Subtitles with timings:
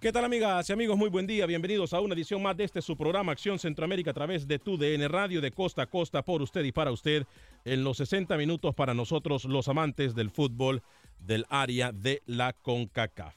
[0.00, 0.96] ¿Qué tal amigas y amigos?
[0.96, 1.44] Muy buen día.
[1.44, 4.78] Bienvenidos a una edición más de este su programa Acción Centroamérica a través de tu
[4.78, 7.26] DN Radio de costa a costa por usted y para usted
[7.64, 10.84] en los 60 minutos para nosotros los amantes del fútbol
[11.18, 13.34] del área de la CONCACAF.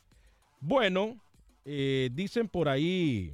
[0.60, 1.20] Bueno,
[1.66, 3.34] eh, dicen por ahí,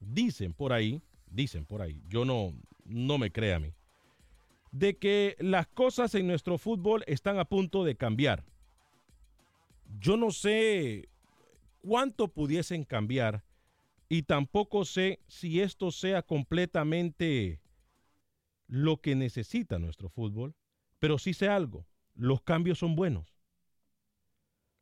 [0.00, 2.54] dicen por ahí, dicen por ahí, yo no,
[2.86, 3.74] no me crea a mí,
[4.70, 8.42] de que las cosas en nuestro fútbol están a punto de cambiar.
[10.00, 11.10] Yo no sé
[11.82, 13.44] cuánto pudiesen cambiar
[14.08, 17.60] y tampoco sé si esto sea completamente
[18.66, 20.54] lo que necesita nuestro fútbol,
[20.98, 23.36] pero sí sé algo, los cambios son buenos.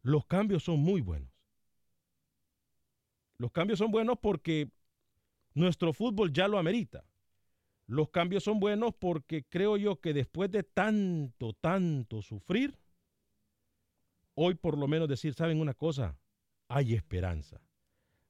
[0.03, 1.31] Los cambios son muy buenos.
[3.37, 4.71] Los cambios son buenos porque
[5.55, 7.05] nuestro fútbol ya lo amerita.
[7.87, 12.79] Los cambios son buenos porque creo yo que después de tanto, tanto sufrir,
[14.35, 16.20] hoy por lo menos decir, ¿saben una cosa?
[16.73, 17.61] Hay esperanza.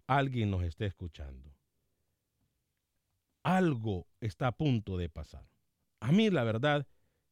[0.06, 1.54] Alguien nos está escuchando.
[3.42, 5.46] Algo está a punto de pasar.
[6.00, 6.86] A mí, la verdad,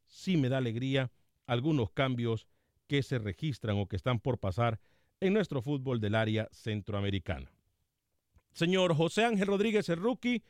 [0.07, 1.11] sí me da alegría
[1.47, 2.47] algunos cambios
[2.87, 4.81] que se registran o que están por pasar
[5.21, 7.51] en nuestro fútbol del área centroamericana.
[8.53, 10.43] Señor José Ángel Rodríguez, el rookie,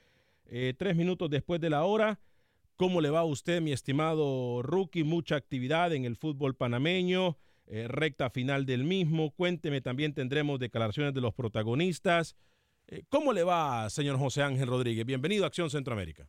[0.46, 2.18] eh, tres minutos después de la hora.
[2.74, 5.04] ¿Cómo le va a usted, mi estimado rookie?
[5.04, 7.38] Mucha actividad en el fútbol panameño,
[7.70, 9.30] eh, recta final del mismo.
[9.30, 12.34] Cuénteme, también tendremos declaraciones de los protagonistas.
[12.86, 15.04] Eh, ¿Cómo le va, señor José Ángel Rodríguez?
[15.04, 16.26] Bienvenido a Acción Centroamérica.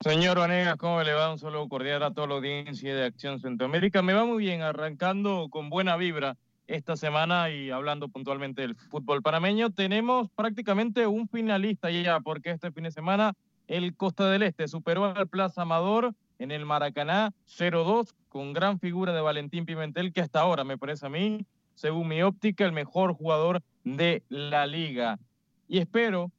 [0.00, 1.32] Señor Vanegas, ¿cómo le va?
[1.32, 4.02] Un saludo cordial a toda la audiencia de Acción Centroamérica.
[4.02, 6.36] Me va muy bien, arrancando con buena vibra
[6.66, 9.70] esta semana y hablando puntualmente del fútbol panameño.
[9.70, 13.32] Tenemos prácticamente un finalista ya, porque este fin de semana
[13.68, 19.12] el Costa del Este superó al Plaza Amador en el Maracaná 0-2 con gran figura
[19.12, 23.14] de Valentín Pimentel, que hasta ahora me parece a mí, según mi óptica, el mejor
[23.14, 25.20] jugador de la liga.
[25.68, 26.32] Y espero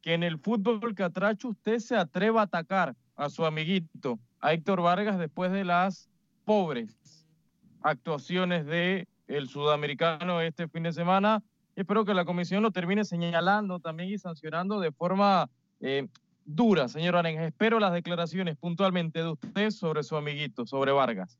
[0.00, 4.80] que en el fútbol catracho usted se atreva a atacar a su amiguito, a Héctor
[4.80, 6.08] Vargas, después de las
[6.46, 7.26] pobres
[7.82, 9.06] actuaciones de
[9.46, 11.42] sudamericano este fin de semana.
[11.76, 16.08] Espero que la comisión lo termine señalando también y sancionando de forma eh,
[16.44, 17.46] dura, señor Arenga.
[17.46, 21.38] Espero las declaraciones puntualmente de usted sobre su amiguito, sobre Vargas.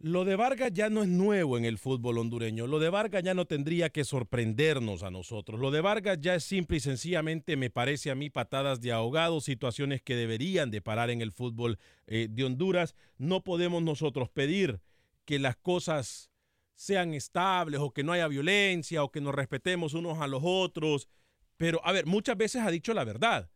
[0.00, 2.68] Lo de Vargas ya no es nuevo en el fútbol hondureño.
[2.68, 5.58] Lo de Vargas ya no tendría que sorprendernos a nosotros.
[5.58, 9.40] Lo de Vargas ya es simple y sencillamente, me parece a mí, patadas de ahogado,
[9.40, 12.94] situaciones que deberían de parar en el fútbol eh, de Honduras.
[13.16, 14.80] No podemos nosotros pedir
[15.24, 16.30] que las cosas
[16.76, 21.08] sean estables o que no haya violencia o que nos respetemos unos a los otros.
[21.56, 23.50] Pero, a ver, muchas veces ha dicho la verdad.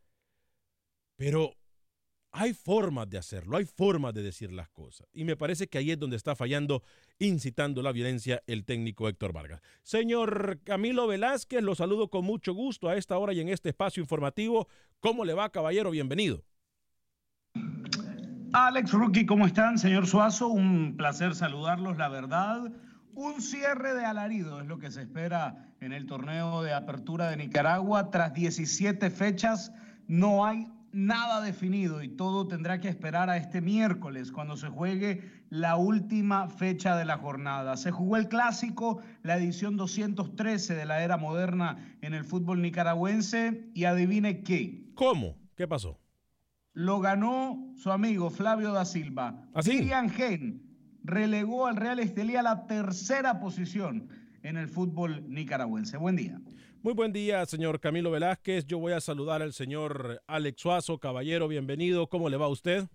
[1.24, 1.54] Pero
[2.32, 5.06] hay formas de hacerlo, hay formas de decir las cosas.
[5.12, 6.82] Y me parece que ahí es donde está fallando,
[7.20, 9.60] incitando la violencia el técnico Héctor Vargas.
[9.84, 14.00] Señor Camilo Velázquez, lo saludo con mucho gusto a esta hora y en este espacio
[14.00, 14.66] informativo.
[14.98, 15.92] ¿Cómo le va, caballero?
[15.92, 16.42] Bienvenido.
[18.52, 19.78] Alex Rookie, ¿cómo están?
[19.78, 22.72] Señor Suazo, un placer saludarlos, la verdad.
[23.14, 27.36] Un cierre de alarido es lo que se espera en el torneo de apertura de
[27.36, 28.10] Nicaragua.
[28.10, 29.72] Tras 17 fechas,
[30.08, 35.22] no hay nada definido y todo tendrá que esperar a este miércoles cuando se juegue
[35.50, 37.76] la última fecha de la jornada.
[37.76, 43.70] Se jugó el clásico, la edición 213 de la era moderna en el fútbol nicaragüense
[43.74, 44.84] y adivine qué.
[44.94, 45.36] ¿Cómo?
[45.56, 45.98] ¿Qué pasó?
[46.74, 49.46] Lo ganó su amigo Flavio da Silva.
[49.54, 49.90] ¿Así?
[49.92, 50.72] ¿Ah, Gen
[51.04, 54.08] relegó al Real Estelí a la tercera posición
[54.42, 55.96] en el fútbol nicaragüense.
[55.96, 56.40] Buen día.
[56.82, 58.66] Muy buen día, señor Camilo Velázquez.
[58.66, 62.08] Yo voy a saludar al señor Alex Suazo, caballero, bienvenido.
[62.08, 62.88] ¿Cómo le va a usted?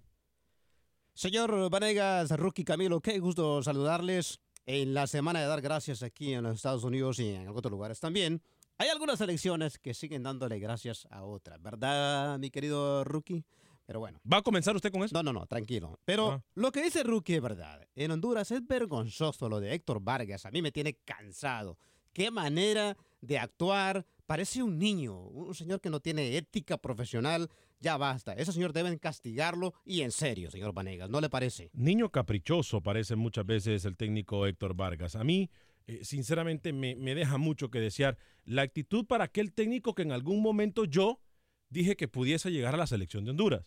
[1.13, 6.43] Señor Vanegas, Rookie Camilo, qué gusto saludarles en la semana de dar gracias aquí en
[6.43, 8.41] los Estados Unidos y en otros lugares también.
[8.77, 13.45] Hay algunas elecciones que siguen dándole gracias a otras, ¿verdad, mi querido Rookie?
[13.85, 14.19] Pero bueno.
[14.31, 15.15] ¿Va a comenzar usted con eso?
[15.15, 15.97] No, no, no, tranquilo.
[16.03, 16.43] Pero Ah.
[16.55, 17.87] lo que dice Rookie es verdad.
[17.95, 20.45] En Honduras es vergonzoso lo de Héctor Vargas.
[20.45, 21.77] A mí me tiene cansado.
[22.11, 24.05] Qué manera de actuar.
[24.25, 27.49] Parece un niño, un señor que no tiene ética profesional.
[27.79, 28.33] Ya basta.
[28.33, 31.09] Ese señor deben castigarlo y en serio, señor Vanegas.
[31.09, 31.69] ¿No le parece?
[31.73, 35.15] Niño caprichoso parece muchas veces el técnico Héctor Vargas.
[35.15, 35.49] A mí,
[35.85, 40.11] eh, sinceramente, me, me deja mucho que desear la actitud para aquel técnico que en
[40.11, 41.21] algún momento yo
[41.69, 43.65] dije que pudiese llegar a la selección de Honduras.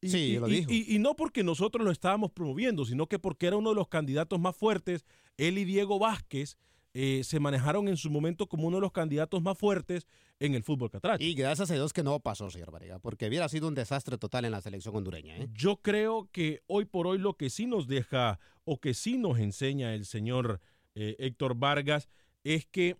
[0.00, 0.70] Y, Sí, y- lo dijo.
[0.70, 3.88] Y, y no porque nosotros lo estábamos promoviendo, sino que porque era uno de los
[3.88, 5.04] candidatos más fuertes.
[5.38, 6.58] Él y Diego Vázquez
[6.94, 10.06] eh, se manejaron en su momento como uno de los candidatos más fuertes
[10.40, 11.24] en el fútbol catracho.
[11.24, 14.44] Y gracias a Dios que no pasó, señor Vanegas, porque hubiera sido un desastre total
[14.44, 15.36] en la selección hondureña.
[15.38, 15.48] ¿eh?
[15.52, 19.38] Yo creo que hoy por hoy lo que sí nos deja o que sí nos
[19.38, 20.60] enseña el señor
[20.94, 22.08] eh, Héctor Vargas
[22.44, 22.98] es que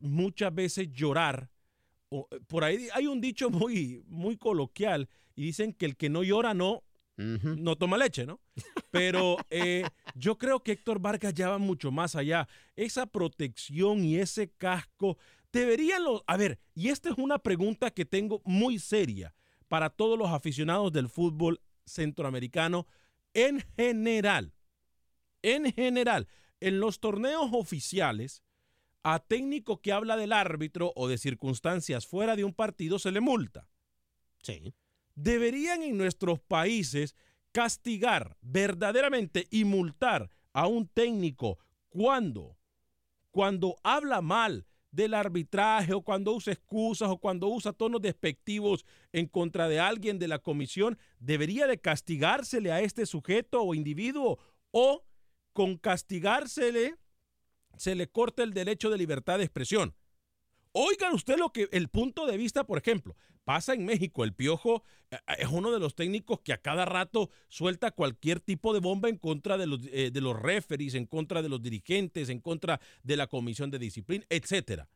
[0.00, 1.50] muchas veces llorar,
[2.08, 6.22] o, por ahí hay un dicho muy, muy coloquial y dicen que el que no
[6.22, 6.82] llora no,
[7.18, 8.40] No toma leche, ¿no?
[8.90, 9.84] Pero eh,
[10.14, 12.48] yo creo que Héctor Vargas ya va mucho más allá.
[12.76, 15.18] Esa protección y ese casco
[15.52, 16.22] deberían los...
[16.28, 19.34] A ver, y esta es una pregunta que tengo muy seria
[19.66, 22.86] para todos los aficionados del fútbol centroamericano
[23.34, 24.54] en general.
[25.42, 26.28] En general,
[26.60, 28.44] en los torneos oficiales,
[29.02, 33.20] a técnico que habla del árbitro o de circunstancias fuera de un partido se le
[33.20, 33.68] multa
[34.42, 34.72] Sí.
[35.18, 37.16] Deberían en nuestros países
[37.50, 41.58] castigar verdaderamente y multar a un técnico
[41.88, 42.56] cuando,
[43.30, 49.26] cuando habla mal del arbitraje o cuando usa excusas o cuando usa tonos despectivos en
[49.26, 54.38] contra de alguien de la comisión, debería de castigársele a este sujeto o individuo
[54.70, 55.04] o
[55.52, 56.94] con castigársele
[57.76, 59.94] se le corta el derecho de libertad de expresión.
[60.72, 64.24] Oigan usted lo que el punto de vista, por ejemplo, pasa en México.
[64.24, 68.74] El Piojo eh, es uno de los técnicos que a cada rato suelta cualquier tipo
[68.74, 72.28] de bomba en contra de los, eh, de los referees, en contra de los dirigentes,
[72.28, 74.88] en contra de la comisión de disciplina, etcétera.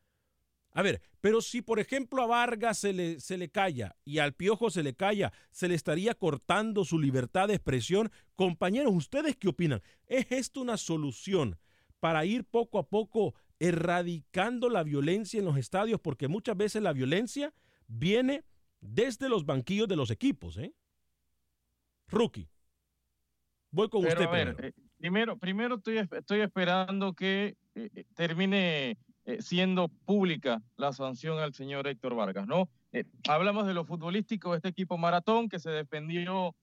[0.75, 4.33] A ver, pero si por ejemplo a Vargas se le, se le calla y al
[4.33, 8.11] Piojo se le calla, se le estaría cortando su libertad de expresión.
[8.35, 9.83] Compañeros, ¿ustedes qué opinan?
[10.07, 11.59] ¿Es esto una solución
[11.99, 15.99] para ir poco a poco erradicando la violencia en los estadios?
[16.01, 17.53] Porque muchas veces la violencia
[17.87, 18.43] viene
[18.81, 20.73] desde los banquillos de los equipos, ¿eh?
[22.09, 22.49] Rookie.
[23.71, 24.17] Voy con usted.
[24.17, 24.55] primero.
[24.59, 28.97] Eh, primero, primero estoy, estoy esperando que eh, eh, termine
[29.39, 32.67] siendo pública la sanción al señor Héctor Vargas, ¿no?
[33.29, 36.53] hablamos de lo futbolístico este equipo maratón que se defendió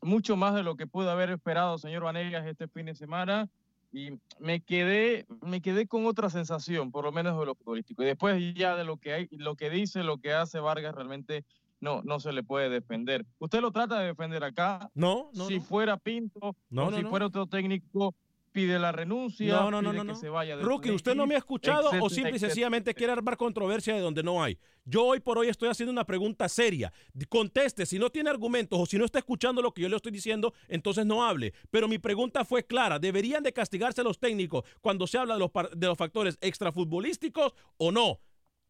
[0.00, 3.50] mucho más de lo que pudo haber esperado señor Vanegas este fin de semana
[3.92, 8.02] y me quedé, me quedé con otra sensación, por lo menos de lo futbolístico.
[8.02, 11.44] Y después ya de lo que hay, lo que dice, lo que hace Vargas, realmente
[11.80, 13.24] no, no se le puede defender.
[13.38, 14.90] ¿Usted lo trata de defender acá?
[14.94, 15.46] No, no.
[15.46, 18.14] Si fuera Pinto, no, si fuera otro técnico,
[18.56, 20.56] pide la renuncia, no, no, no, no, que se vaya.
[20.56, 24.22] Rookie, ¿usted no me ha escuchado o simple y sencillamente quiere armar controversia de donde
[24.22, 24.56] no hay?
[24.86, 26.90] Yo hoy por hoy estoy haciendo una pregunta seria.
[27.28, 30.10] Conteste, si no tiene argumentos o si no está escuchando lo que yo le estoy
[30.10, 31.52] diciendo, entonces no hable.
[31.70, 35.50] Pero mi pregunta fue clara, ¿deberían de castigarse los técnicos cuando se habla de los,
[35.76, 38.20] de los factores extrafutbolísticos o no?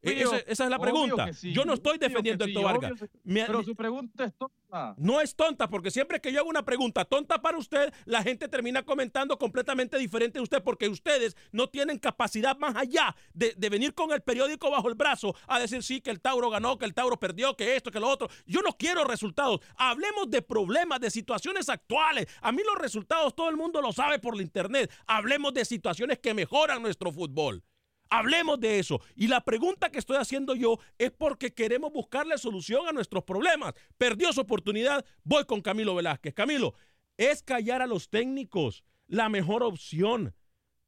[0.06, 1.30] E-, esa, es la pregunta.
[1.42, 2.92] Yo no estoy defendiendo a Héctor Vargas.
[3.24, 4.94] pero su pregunta es tonta.
[4.98, 8.48] No es tonta, porque siempre que yo hago una pregunta tonta para usted, la gente
[8.48, 13.68] termina comentando completamente diferente de usted, porque ustedes no tienen capacidad más allá de, de,
[13.70, 16.84] venir con el periódico bajo el brazo a decir sí, que el Tauro ganó, que
[16.84, 18.28] el Tauro perdió, que esto, que lo otro.
[18.46, 19.60] Yo no quiero resultados.
[19.76, 22.26] Hablemos de problemas, de situaciones actuales.
[22.42, 24.90] A mí los resultados todo el mundo lo sabe por la internet.
[25.06, 27.62] Hablemos de situaciones que mejoran nuestro fútbol.
[28.08, 29.00] Hablemos de eso.
[29.14, 33.74] Y la pregunta que estoy haciendo yo es porque queremos buscarle solución a nuestros problemas.
[33.98, 35.04] Perdió su oportunidad.
[35.24, 36.34] Voy con Camilo Velázquez.
[36.34, 36.74] Camilo,
[37.16, 40.34] ¿es callar a los técnicos la mejor opción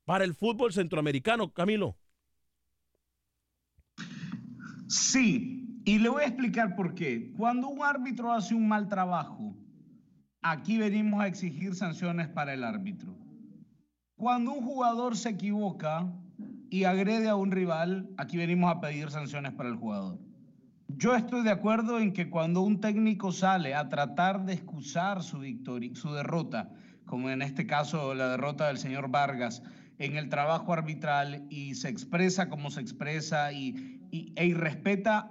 [0.04, 1.96] para el fútbol centroamericano, Camilo?
[4.88, 7.32] Sí, y le voy a explicar por qué.
[7.36, 9.54] Cuando un árbitro hace un mal trabajo,
[10.40, 13.14] aquí venimos a exigir sanciones para el árbitro.
[14.16, 16.10] Cuando un jugador se equivoca,
[16.70, 20.18] y agrede a un rival, aquí venimos a pedir sanciones para el jugador.
[20.88, 25.40] Yo estoy de acuerdo en que cuando un técnico sale a tratar de excusar su
[25.40, 26.70] victoria, su derrota,
[27.06, 29.62] como en este caso la derrota del señor Vargas,
[29.98, 34.54] en el trabajo arbitral y se expresa como se expresa y, y e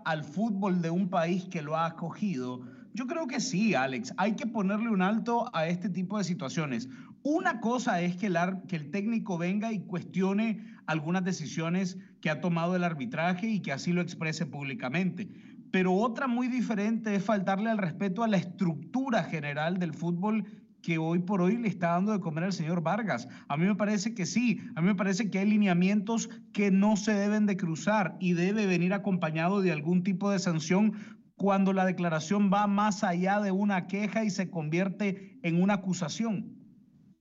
[0.06, 2.62] al fútbol de un país que lo ha acogido,
[2.94, 4.14] yo creo que sí, Alex.
[4.18, 6.90] Hay que ponerle un alto a este tipo de situaciones.
[7.22, 12.42] Una cosa es que el, que el técnico venga y cuestione algunas decisiones que ha
[12.42, 15.30] tomado el arbitraje y que así lo exprese públicamente.
[15.72, 20.46] Pero otra muy diferente es faltarle al respeto a la estructura general del fútbol
[20.82, 23.28] que hoy por hoy le está dando de comer al señor Vargas.
[23.50, 26.96] A mí me parece que sí, a mí me parece que hay lineamientos que no
[26.96, 30.94] se deben de cruzar y debe venir acompañado de algún tipo de sanción
[31.36, 36.57] cuando la declaración va más allá de una queja y se convierte en una acusación.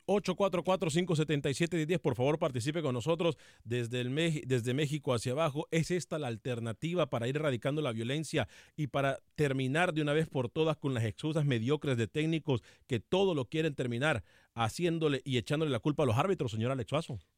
[0.07, 4.15] 844-577-10, por favor participe con nosotros desde, el
[4.47, 5.67] desde México hacia abajo.
[5.71, 10.29] ¿Es esta la alternativa para ir erradicando la violencia y para terminar de una vez
[10.29, 15.37] por todas con las excusas mediocres de técnicos que todo lo quieren terminar haciéndole y
[15.37, 16.91] echándole la culpa a los árbitros, señor Alex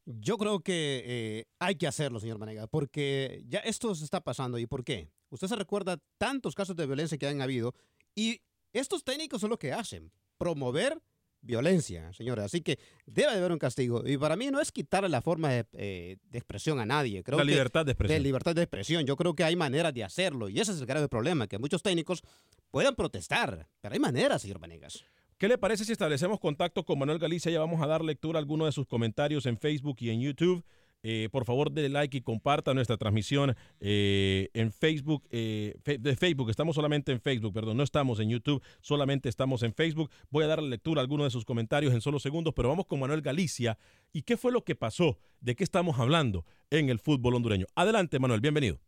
[0.05, 4.59] Yo creo que eh, hay que hacerlo, señor Manega, porque ya esto se está pasando.
[4.59, 5.11] ¿Y por qué?
[5.31, 7.75] Usted se recuerda tantos casos de violencia que han habido
[8.15, 8.41] y
[8.73, 11.01] estos técnicos son lo que hacen, promover
[11.40, 12.45] violencia, señores.
[12.45, 14.02] Así que debe de haber un castigo.
[14.07, 17.23] Y para mí no es quitarle la forma de, eh, expresión a nadie.
[17.23, 18.18] Creo la libertad de expresión.
[18.18, 19.07] De libertad de expresión.
[19.07, 20.49] Yo creo que hay maneras de hacerlo.
[20.49, 22.23] Y ese es el grave problema, que muchos técnicos
[22.71, 23.68] puedan protestar.
[23.80, 25.04] Pero hay maneras, señor Vanegas.
[25.38, 27.52] ¿Qué le parece si establecemos contacto con Manuel Galicia?
[27.52, 30.64] Ya vamos a dar lectura a algunos de sus comentarios en Facebook y en YouTube.
[31.11, 35.27] Eh, por favor, denle like y comparta nuestra transmisión eh, en Facebook.
[35.31, 39.73] Eh, de Facebook, estamos solamente en Facebook, perdón, no estamos en YouTube, solamente estamos en
[39.73, 40.11] Facebook.
[40.29, 43.00] Voy a dar lectura a algunos de sus comentarios en solo segundos, pero vamos con
[43.00, 43.79] Manuel Galicia.
[44.12, 45.17] ¿Y qué fue lo que pasó?
[45.41, 47.65] ¿De qué estamos hablando en el fútbol hondureño?
[47.75, 48.79] Adelante, Manuel, bienvenido.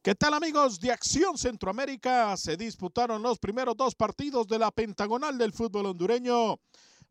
[0.00, 2.34] ¿Qué tal amigos de Acción Centroamérica?
[2.38, 6.58] Se disputaron los primeros dos partidos de la pentagonal del fútbol hondureño.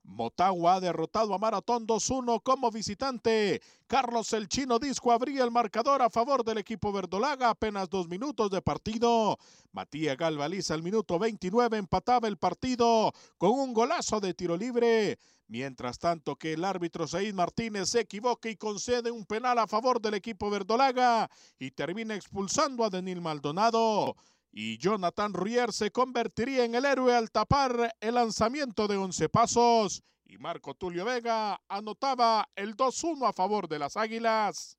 [0.04, 3.62] Motagua ha derrotado a Maratón 2-1 como visitante.
[3.88, 8.50] Carlos El Chino Disco abría el marcador a favor del equipo verdolaga apenas dos minutos
[8.50, 9.38] de partido.
[9.72, 15.18] Matías Galvaliza al minuto 29 empataba el partido con un golazo de tiro libre.
[15.48, 20.00] Mientras tanto que el árbitro Said Martínez se equivoca y concede un penal a favor
[20.02, 21.30] del equipo verdolaga
[21.60, 24.16] y termina expulsando a Denil Maldonado
[24.52, 30.04] y Jonathan Ruyer se convertiría en el héroe al tapar el lanzamiento de 11 pasos
[30.32, 34.78] y Marco Tulio Vega anotaba el 2-1 a favor de las Águilas.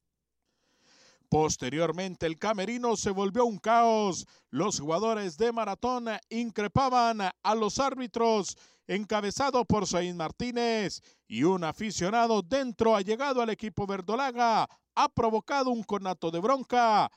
[1.28, 4.26] Posteriormente el camerino se volvió un caos.
[4.50, 12.42] Los jugadores de maratón increpaban a los árbitros encabezado por Saín Martínez y un aficionado
[12.42, 17.10] dentro ha llegado al equipo verdolaga, ha provocado un conato de bronca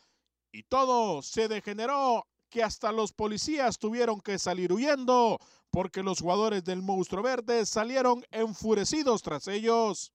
[0.51, 6.63] y todo se degeneró que hasta los policías tuvieron que salir huyendo porque los jugadores
[6.63, 10.13] del monstruo verde salieron enfurecidos tras ellos.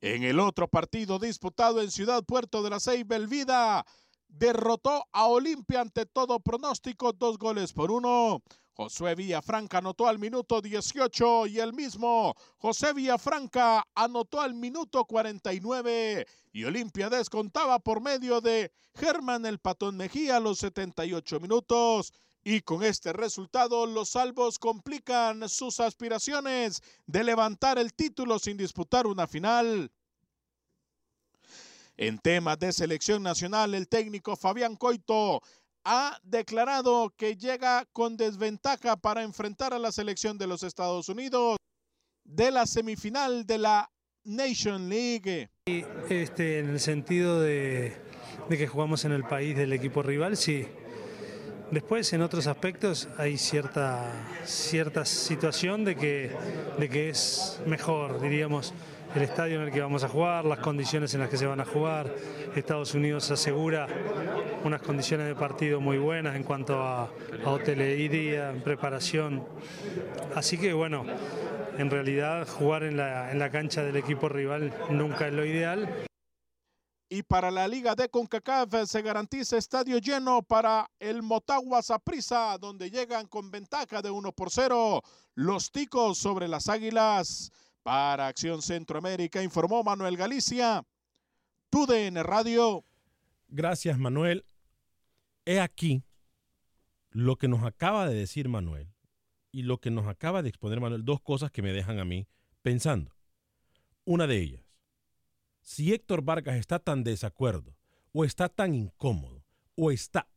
[0.00, 3.84] En el otro partido disputado en Ciudad Puerto de la Ceiba, el Vida
[4.28, 8.42] derrotó a Olimpia ante todo pronóstico, dos goles por uno.
[8.76, 16.26] Josué Villafranca anotó al minuto 18 y el mismo José Villafranca anotó al minuto 49
[16.52, 22.12] y Olimpia descontaba por medio de Germán el Patón Mejía a los 78 minutos.
[22.44, 29.06] Y con este resultado los salvos complican sus aspiraciones de levantar el título sin disputar
[29.06, 29.90] una final.
[31.96, 35.40] En temas de selección nacional, el técnico Fabián Coito
[35.88, 41.56] ha declarado que llega con desventaja para enfrentar a la selección de los Estados Unidos
[42.24, 43.88] de la semifinal de la
[44.24, 45.48] Nation League.
[45.66, 47.96] Este, en el sentido de,
[48.48, 50.66] que jugamos en el país del equipo rival, sí.
[51.70, 54.12] Después, en otros aspectos, hay cierta,
[54.44, 56.32] cierta situación de que,
[56.78, 58.74] de que es mejor, diríamos,
[59.16, 61.60] el estadio en el que vamos a jugar, las condiciones en las que se van
[61.60, 62.14] a jugar.
[62.54, 63.86] Estados Unidos asegura
[64.62, 69.42] unas condiciones de partido muy buenas en cuanto a, a hotelería, preparación.
[70.34, 71.06] Así que bueno,
[71.78, 75.88] en realidad jugar en la, en la cancha del equipo rival nunca es lo ideal.
[77.08, 82.90] Y para la Liga de CONCACAF se garantiza estadio lleno para el Motagua Saprissa, donde
[82.90, 85.02] llegan con ventaja de 1 por 0
[85.36, 87.52] los ticos sobre las águilas.
[87.86, 90.84] Para Acción Centroamérica informó Manuel Galicia,
[91.70, 92.84] TUDN Radio.
[93.46, 94.44] Gracias, Manuel.
[95.44, 96.02] He aquí
[97.10, 98.92] lo que nos acaba de decir Manuel
[99.52, 102.26] y lo que nos acaba de exponer Manuel, dos cosas que me dejan a mí
[102.60, 103.14] pensando.
[104.04, 104.64] Una de ellas,
[105.60, 107.76] si Héctor Vargas está tan desacuerdo,
[108.10, 109.44] o está tan incómodo,
[109.76, 110.28] o está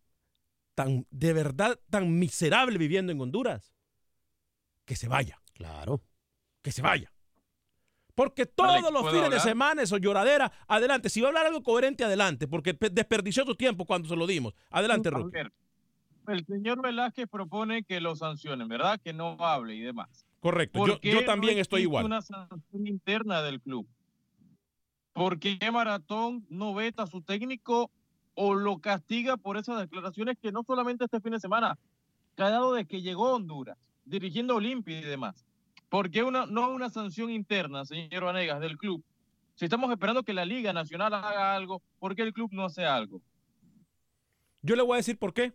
[0.75, 3.73] tan de verdad tan miserable viviendo en Honduras,
[4.85, 5.41] que se vaya.
[5.55, 6.03] Claro.
[6.61, 7.11] Que se vaya.
[8.19, 11.09] Porque todos los fines de semana eso lloradera, adelante.
[11.09, 14.53] Si va a hablar algo coherente, adelante, porque desperdició su tiempo cuando se lo dimos.
[14.71, 15.47] Adelante, Roque.
[16.27, 18.99] El señor Velázquez propone que lo sancionen, ¿verdad?
[19.01, 20.25] Que no hable y demás.
[20.41, 22.03] Correcto, yo, yo, también no estoy igual.
[22.03, 23.87] una sanción interna del club.
[25.13, 27.89] ¿Por qué Maratón no veta a su técnico
[28.33, 31.79] o lo castiga por esas declaraciones que no solamente este fin de semana,
[32.35, 35.45] cada de que llegó a Honduras, dirigiendo Olimpia y demás?
[35.89, 39.03] ¿Por qué una, no una sanción interna, señor Vanegas, del club?
[39.55, 42.85] Si estamos esperando que la Liga Nacional haga algo, ¿por qué el club no hace
[42.85, 43.21] algo?
[44.61, 45.53] Yo le voy a decir por qué.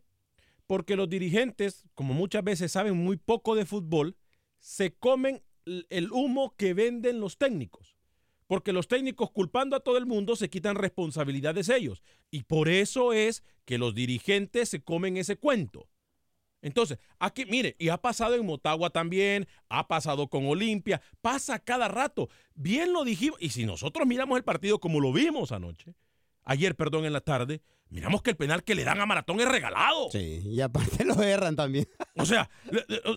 [0.66, 4.16] Porque los dirigentes, como muchas veces saben muy poco de fútbol,
[4.58, 7.96] se comen el humo que venden los técnicos.
[8.46, 12.02] Porque los técnicos culpando a todo el mundo se quitan responsabilidades ellos.
[12.30, 15.88] Y por eso es que los dirigentes se comen ese cuento.
[16.64, 21.88] Entonces, aquí, mire, y ha pasado en Motagua también, ha pasado con Olimpia, pasa cada
[21.88, 22.30] rato.
[22.54, 25.94] Bien lo dijimos, y si nosotros miramos el partido como lo vimos anoche,
[26.42, 29.48] ayer, perdón, en la tarde, miramos que el penal que le dan a Maratón es
[29.48, 30.10] regalado.
[30.10, 31.86] Sí, y aparte lo erran también.
[32.16, 32.48] O sea,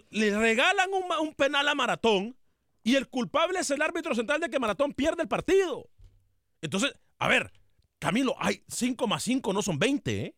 [0.09, 2.35] le, regalan un, un, penal a Maratón
[2.83, 5.89] y el culpable es el árbitro central de que Maratón pierde el partido.
[6.61, 7.53] Entonces, a ver,
[7.97, 10.35] Camilo, hay 5 más 5 no son 20, ¿eh?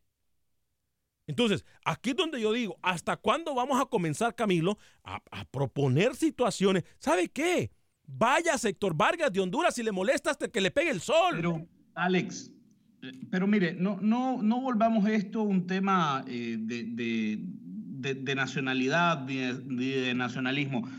[1.29, 6.83] Entonces, aquí es donde yo digo, ¿hasta cuándo vamos a comenzar, Camilo, a, proponer situaciones?
[6.97, 7.69] ¿Sabe qué?
[8.07, 11.35] Vaya sector Vargas de Honduras si le molesta hasta que le pegue el sol.
[11.35, 12.51] Pero, Alex,
[13.03, 20.15] eh, pero mire, no, no, no volvamos esto un tema eh, de, nacionalidad ni de,
[20.15, 20.89] nacionalismo.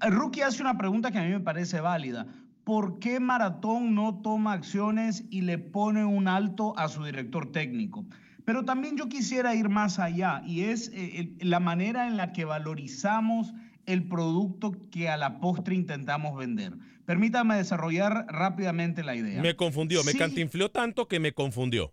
[0.00, 2.28] Rookie hace una pregunta que a mí me parece válida.
[2.62, 8.06] ¿Por qué Maratón no toma acciones y le pone un alto a su director técnico?
[8.44, 12.44] Pero también yo quisiera ir más allá y es eh, la manera en la que
[12.44, 13.52] valorizamos
[13.86, 16.72] el producto que a la postre intentamos vender.
[17.04, 19.42] Permítame desarrollar rápidamente la idea.
[19.42, 20.18] Me confundió, me Sí.
[20.18, 21.92] cantinfló tanto que me confundió.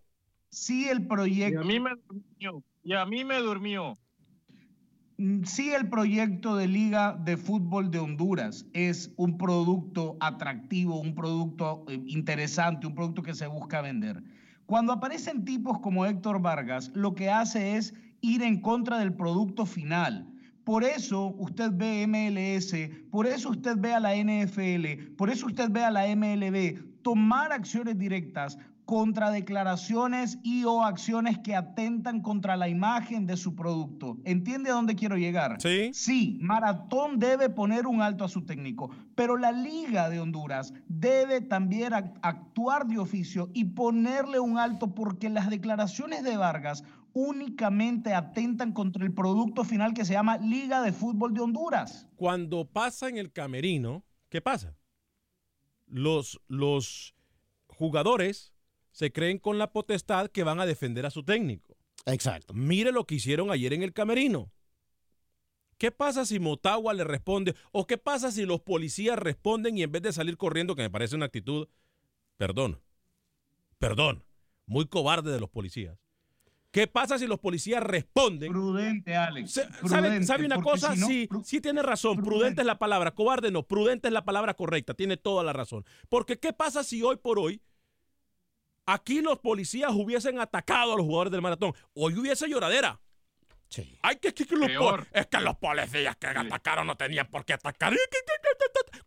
[0.49, 1.61] Si el proyecto...
[1.61, 2.63] Y a mí me durmió.
[2.83, 3.93] Y a mí me durmió.
[5.17, 11.13] Mm, Sí, el proyecto de Liga de Fútbol de Honduras es un producto atractivo, un
[11.13, 14.23] producto eh, interesante, un producto que se busca vender.
[14.69, 19.65] Cuando aparecen tipos como Héctor Vargas, lo que hace es ir en contra del producto
[19.65, 20.31] final.
[20.63, 22.75] Por eso usted ve MLS,
[23.09, 27.51] por eso usted ve a la NFL, por eso usted ve a la MLB tomar
[27.51, 34.17] acciones directas contra declaraciones y o acciones que atentan contra la imagen de su producto.
[34.25, 35.61] ¿Entiende a dónde quiero llegar?
[35.61, 35.91] Sí.
[35.93, 41.39] Sí, Maratón debe poner un alto a su técnico, pero la Liga de Honduras debe
[41.39, 48.15] también ac- actuar de oficio y ponerle un alto porque las declaraciones de Vargas únicamente
[48.15, 52.07] atentan contra el producto final que se llama Liga de Fútbol de Honduras.
[52.15, 54.75] Cuando pasa en el camerino, ¿qué pasa?
[55.85, 57.13] Los, los
[57.67, 58.51] jugadores
[58.99, 61.77] se creen con la potestad que van a defender a su técnico.
[62.05, 62.53] Exacto.
[62.53, 64.51] Mire lo que hicieron ayer en el camerino.
[65.77, 67.55] ¿Qué pasa si Motagua le responde?
[67.71, 70.89] ¿O qué pasa si los policías responden y en vez de salir corriendo, que me
[70.89, 71.69] parece una actitud,
[72.35, 72.81] perdón,
[73.77, 74.25] perdón,
[74.65, 75.97] muy cobarde de los policías?
[76.69, 78.51] ¿Qué pasa si los policías responden?
[78.51, 79.61] Prudente, Alex.
[79.85, 80.93] ¿Sabe, una cosa?
[80.93, 82.17] si no- sí, sí tiene razón.
[82.21, 82.63] Prudente.
[82.63, 83.11] es la palabra.
[83.11, 83.63] Cobarde no.
[83.63, 84.93] Prudente es la palabra correcta.
[84.93, 85.85] Tiene toda la razón.
[86.09, 87.61] Porque ¿qué pasa si hoy por hoy
[88.93, 91.73] aquí los policías hubiesen atacado a los jugadores del maratón?
[91.93, 92.99] Hoy hubiese lloradera.
[93.69, 93.97] Sí.
[94.01, 94.69] Hay que, que- que los
[95.13, 97.93] es que los policías que atacaron no tenían por qué atacar.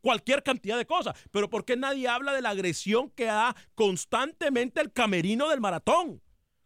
[0.00, 1.16] Cualquier cantidad de cosas.
[1.30, 6.22] Pero ¿por qué nadie habla de la agresión que da constantemente el camerino del maratón?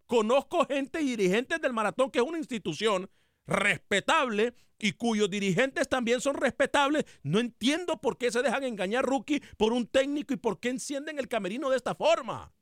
[0.07, 3.11] Conozco gente y dirigentes del maratón que es una institución
[3.47, 7.05] respetable y cuyos dirigentes también son respetables.
[7.23, 11.19] No entiendo por qué se dejan engañar rookie por un técnico y por qué encienden
[11.19, 12.53] el camerino de esta forma.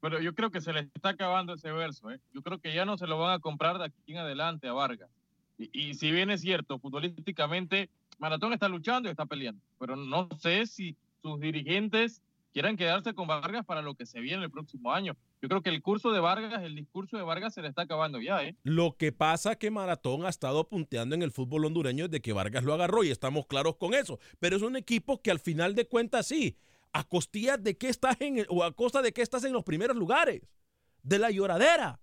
[0.00, 2.10] Pero yo creo que se le está acabando ese verso.
[2.10, 2.20] ¿eh?
[2.32, 4.72] Yo creo que ya no se lo van a comprar de aquí en adelante a
[4.72, 5.10] Vargas.
[5.58, 9.60] Y, si bien es cierto, futbolísticamente, Maratón está luchando y está peleando.
[9.78, 12.20] Pero no sé si sus dirigentes
[12.52, 15.14] quieran quedarse con Vargas para lo que se viene el próximo año.
[15.42, 18.18] Yo creo que el curso de Vargas, el discurso de Vargas se le está acabando
[18.20, 18.56] ya, ¿eh?
[18.62, 22.32] Lo que pasa es que Maratón ha estado punteando en el fútbol hondureño desde que
[22.32, 24.18] Vargas lo agarró y estamos claros con eso.
[24.40, 26.56] Pero es un equipo que al final de cuentas sí,
[26.98, 29.96] a costillas de que estás en o a costa de que estás en los primeros
[29.96, 30.42] lugares,
[31.02, 32.00] de la lloradera.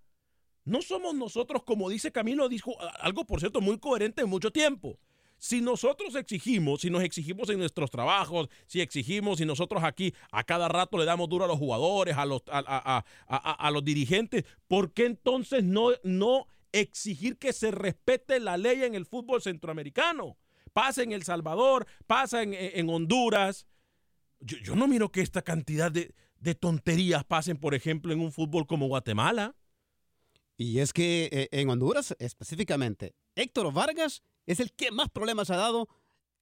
[0.65, 4.99] No somos nosotros, como dice Camilo, dijo algo por cierto muy coherente en mucho tiempo.
[5.39, 10.43] Si nosotros exigimos, si nos exigimos en nuestros trabajos, si exigimos, si nosotros aquí a
[10.45, 14.45] cada rato le damos duro a los jugadores, a los, a- a- a los dirigentes,
[14.69, 20.38] ¿por qué entonces no, no exigir que se respete la ley en el fútbol centroamericano?
[20.71, 23.65] Pasa en El Salvador, pasa en, en Honduras.
[24.45, 28.32] Yo, yo no miro que esta cantidad de, de tonterías pasen, por ejemplo, en un
[28.32, 29.56] fútbol como Guatemala.
[30.58, 35.56] Y es que eh, en Honduras específicamente, Héctor Vargas es el que más problemas ha
[35.56, 35.88] dado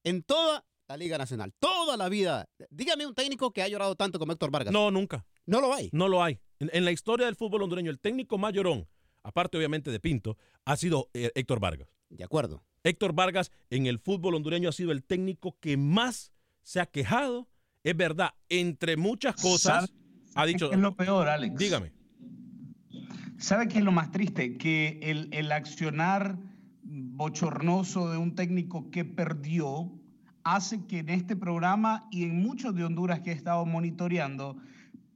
[0.03, 1.53] en toda la Liga Nacional.
[1.59, 2.49] Toda la vida.
[2.69, 4.73] Dígame un técnico que ha llorado tanto como Héctor Vargas.
[4.73, 5.25] No, nunca.
[5.45, 5.89] No lo hay.
[5.93, 6.39] No lo hay.
[6.59, 8.87] En, en la historia del fútbol hondureño, el técnico más llorón,
[9.23, 11.87] aparte obviamente de Pinto, ha sido eh, Héctor Vargas.
[12.09, 12.65] De acuerdo.
[12.83, 16.33] Héctor Vargas en el fútbol hondureño ha sido el técnico que más
[16.63, 17.47] se ha quejado.
[17.83, 19.91] Es verdad, entre muchas cosas, ¿Sabe-
[20.35, 20.71] ha dicho.
[20.71, 21.57] Es lo peor, Alex.
[21.57, 21.91] Dígame.
[23.37, 24.57] ¿Sabe qué es lo más triste?
[24.57, 26.37] Que el, el accionar
[26.83, 29.91] bochornoso de un técnico que perdió
[30.43, 34.57] hace que en este programa y en muchos de Honduras que he estado monitoreando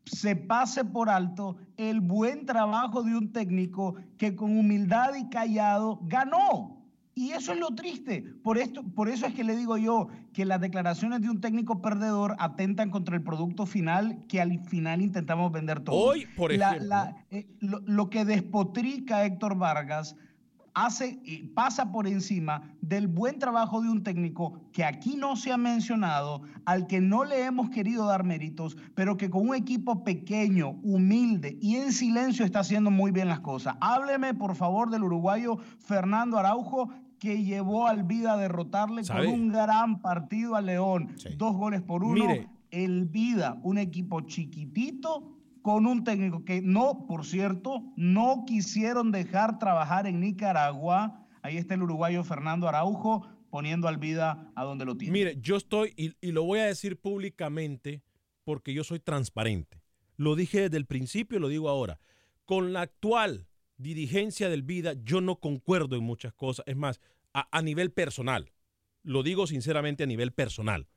[0.06, 6.00] se pase por alto el buen trabajo de un técnico que con humildad y callado
[6.04, 6.75] ganó.
[7.18, 8.24] Y eso es lo triste.
[8.44, 11.82] Por, esto, por eso es que le digo yo que las declaraciones de un técnico
[11.82, 15.96] perdedor atentan contra el producto final que al final intentamos vender todo.
[15.96, 16.94] Hoy, por ejemplo.
[17.32, 20.18] eh, lo, lo que despotrica a Héctor Vargas
[20.76, 21.20] hace
[21.56, 26.42] pasa por encima del buen trabajo de un técnico que aquí no se ha mencionado,
[26.66, 31.58] al que no le hemos querido dar méritos, pero que con un equipo pequeño, humilde
[31.62, 33.78] y en silencio está haciendo muy bien las cosas.
[33.80, 39.26] Hábleme, por favor, del uruguayo Fernando Araujo, que llevó al Vida a derrotarle ¿Sabe?
[39.26, 41.16] con un gran partido a León.
[41.38, 42.28] Dos goles por uno.
[42.28, 42.50] Mire.
[42.72, 49.58] El Vida, un equipo chiquitito con un técnico que no, por cierto, no quisieron dejar
[49.58, 51.26] trabajar en Nicaragua.
[51.42, 55.14] Ahí está el uruguayo Fernando Araujo poniendo al Vida a donde lo tiene.
[55.14, 58.04] Mire, yo estoy, y, y lo voy a decir públicamente
[58.44, 59.82] porque yo soy transparente.
[60.18, 62.00] Lo dije desde el principio y lo digo ahora.
[62.46, 63.48] Con la actual
[63.78, 66.66] dirigencia del Vida, yo no concuerdo en muchas cosas.
[66.68, 67.00] Es más,
[67.34, 68.52] a, a nivel personal.
[69.04, 70.88] Lo digo sinceramente a nivel personal.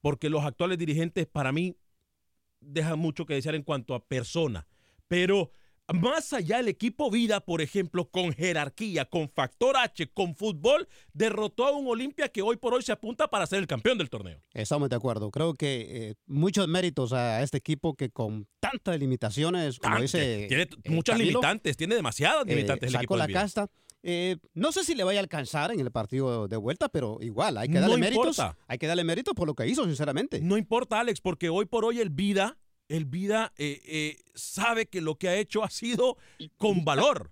[0.00, 1.76] Porque los actuales dirigentes para mí
[2.60, 4.66] dejan mucho que desear en cuanto a persona.
[5.08, 5.50] Pero
[5.94, 11.66] más allá el equipo Vida, por ejemplo, con jerarquía, con factor H, con fútbol, derrotó
[11.66, 14.40] a un Olimpia que hoy por hoy se apunta para ser el campeón del torneo.
[14.52, 15.30] Estamos de acuerdo.
[15.30, 20.46] Creo que eh, muchos méritos a este equipo que con tantas limitaciones, como dice.
[20.48, 23.40] Tiene eh, muchas Camilo, limitantes, tiene demasiadas eh, limitantes el sacó equipo la Vida.
[23.42, 23.70] casta.
[24.08, 27.58] Eh, no sé si le vaya a alcanzar en el partido de vuelta, pero igual,
[27.58, 28.38] hay que darle No méritos.
[28.38, 28.56] importa.
[28.68, 30.40] Hay que darle méritos por lo que hizo, sinceramente.
[30.40, 32.56] No importa, Alex, porque hoy por hoy el Vida,
[32.88, 36.16] el Vida eh, eh, sabe que lo que ha hecho ha sido
[36.56, 37.30] con valor.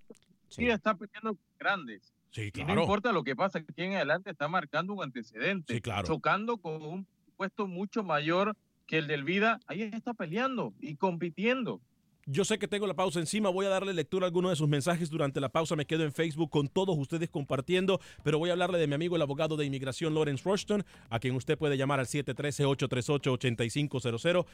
[0.48, 2.12] Sí, está peleando con grandes.
[2.30, 2.80] Sí, Y no claro.
[2.82, 5.74] importa lo que pasa, aquí en adelante está marcando un antecedente.
[5.74, 6.06] Sí, claro.
[6.06, 9.60] Chocando con un puesto mucho mayor que el del Vida.
[9.66, 11.80] Ahí está peleando y compitiendo.
[12.26, 14.66] Yo sé que tengo la pausa encima, voy a darle lectura a algunos de sus
[14.66, 15.10] mensajes.
[15.10, 18.78] Durante la pausa, me quedo en Facebook con todos ustedes compartiendo, pero voy a hablarle
[18.78, 22.06] de mi amigo el abogado de inmigración Lawrence Rushton, a quien usted puede llamar al
[22.06, 24.46] 713-838-8500,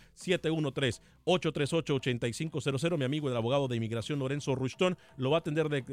[1.24, 5.84] 713-838-8500, mi amigo el abogado de inmigración Lorenzo Rushton lo va a atender de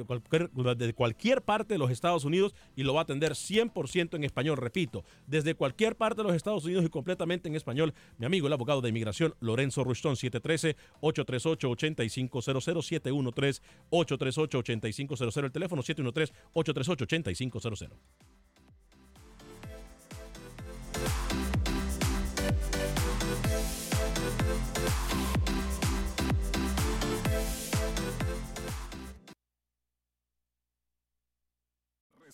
[0.96, 5.04] cualquier, parte de los Estados Unidos y lo va a atender 100% en español, repito,
[5.28, 8.82] desde cualquier parte de los Estados Unidos y completamente en español, mi amigo el abogado
[8.82, 10.16] de inmigración Lorenzo Rushton,
[11.76, 17.92] 713-838-8500, 713-838-8500, el teléfono 713-838-8500.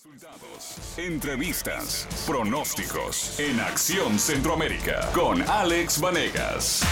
[0.03, 6.83] Resultados, entrevistas, pronósticos en Acción Centroamérica con Alex Vanegas.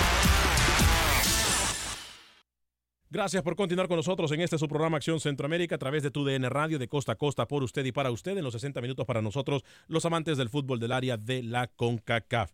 [3.13, 6.23] Gracias por continuar con nosotros en este su programa Acción Centroamérica a través de tu
[6.23, 9.05] DN Radio de costa a costa por usted y para usted en los 60 minutos
[9.05, 12.53] para nosotros, los amantes del fútbol del área de la CONCACAF.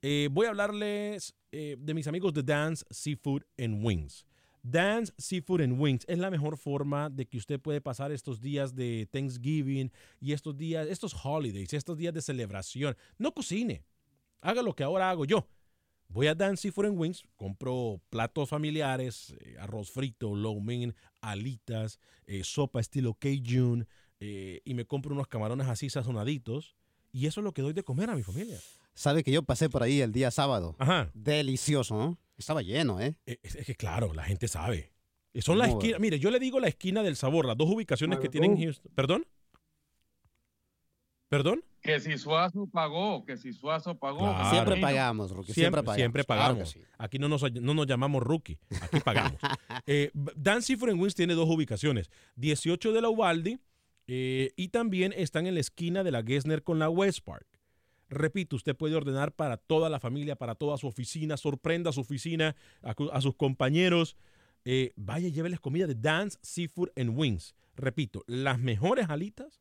[0.00, 4.24] Eh, voy a hablarles eh, de mis amigos de Dance Seafood and Wings.
[4.62, 8.74] Dance Seafood and Wings es la mejor forma de que usted puede pasar estos días
[8.74, 9.92] de Thanksgiving
[10.22, 12.96] y estos días, estos holidays, estos días de celebración.
[13.18, 13.84] No cocine.
[14.40, 15.46] Haga lo que ahora hago yo.
[16.08, 22.00] Voy a Dan Seafood and Wings, compro platos familiares, eh, arroz frito, low mein, alitas,
[22.26, 23.86] eh, sopa estilo Cajun
[24.20, 26.74] eh, y me compro unos camarones así sazonaditos
[27.12, 28.58] y eso es lo que doy de comer a mi familia.
[28.94, 30.74] Sabe que yo pasé por ahí el día sábado.
[30.78, 31.10] Ajá.
[31.14, 32.18] Delicioso, ¿no?
[32.36, 33.14] Estaba lleno, ¿eh?
[33.26, 34.92] Es, es que claro, la gente sabe.
[35.40, 38.28] Son las esquinas, mire, yo le digo la esquina del sabor, las dos ubicaciones que
[38.28, 38.90] tienen Houston.
[38.94, 39.26] ¿Perdón?
[41.28, 41.62] ¿Perdón?
[41.80, 44.18] Que si Suazo pagó, que si Suazo pagó.
[44.18, 44.50] Claro.
[44.50, 45.52] Siempre pagamos, Rookie.
[45.52, 46.48] Siempre, Siempre, siempre pagamos.
[46.48, 46.72] pagamos.
[46.72, 46.94] Claro que sí.
[46.98, 49.40] Aquí no nos, no nos llamamos rookie, aquí pagamos.
[49.86, 50.60] eh, Dan
[50.98, 53.58] Wings tiene dos ubicaciones, 18 de la Ubaldi
[54.08, 57.46] eh, y también están en la esquina de la Gessner con la West Park.
[58.08, 62.00] Repito, usted puede ordenar para toda la familia, para toda su oficina, sorprenda a su
[62.00, 64.16] oficina, a, sus compañeros.
[64.64, 67.54] Eh, vaya, lléveles comida de Dance Seafood and Wings.
[67.76, 69.60] Repito, las mejores alitas,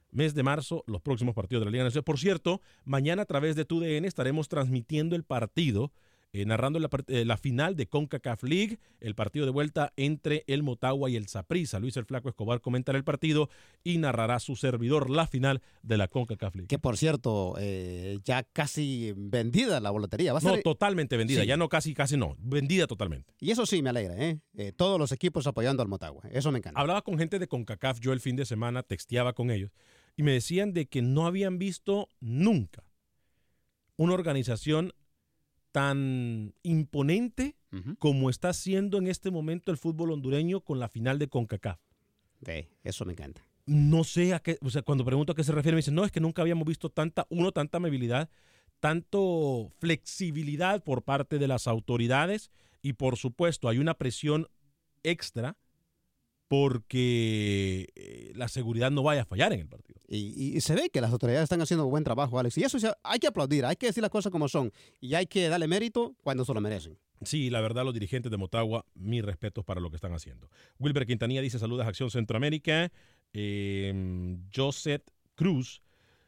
[0.09, 2.05] Mes de marzo, los próximos partidos de la Liga de Naciones.
[2.05, 5.91] Por cierto, mañana a través de TUDN estaremos transmitiendo el partido,
[6.31, 10.61] eh, narrando la, eh, la final de CONCACAF League, el partido de vuelta entre el
[10.61, 11.79] Motagua y el Saprissa.
[11.79, 13.49] Luis el Flaco Escobar comentará el partido
[13.83, 16.67] y narrará su servidor la final de la CONCACAF League.
[16.67, 20.33] Que por cierto, eh, ya casi vendida la boletería.
[20.33, 21.47] Va a No, ser- totalmente vendida, Sí.
[21.47, 23.33] ya no casi, casi no, vendida totalmente.
[23.39, 24.15] Y eso sí me alegra,
[24.75, 26.23] Todos los equipos apoyando al Motagua.
[26.31, 26.79] Eso me encanta.
[26.79, 29.71] Hablaba con gente de CONCACAF yo el fin de semana, texteaba con ellos
[30.15, 32.83] y me decían de que no habían visto nunca
[33.95, 34.93] una organización
[35.71, 37.55] tan imponente
[37.99, 41.79] como está haciendo en este momento el fútbol hondureño con la final de CONCACAF.
[42.43, 43.45] Sí, eso me encanta.
[43.65, 46.03] No sé a qué, o sea, cuando pregunto a qué se refiere, me dicen, no,
[46.03, 48.29] es que nunca habíamos visto tanta, uno, tanta amabilidad,
[48.79, 52.49] tanto flexibilidad por parte de las autoridades
[52.81, 54.47] y por supuesto hay una presión
[55.03, 55.57] extra
[56.49, 60.01] porque eh, la seguridad no vaya a fallar en el partido.
[60.07, 62.57] Y, y se ve que las autoridades están haciendo buen trabajo, Alex.
[62.57, 64.73] Y eso hay que aplaudir, hay que decir las cosas como son.
[64.99, 66.97] Y hay que darle mérito cuando se lo merecen.
[67.21, 70.49] Sí, la verdad, los dirigentes de Motagua, mis respetos para lo que están haciendo.
[70.79, 72.91] Wilber Quintanilla dice saludos a Acción Centroamérica.
[73.31, 75.03] Eh, Joseph
[75.35, 75.83] Cruz.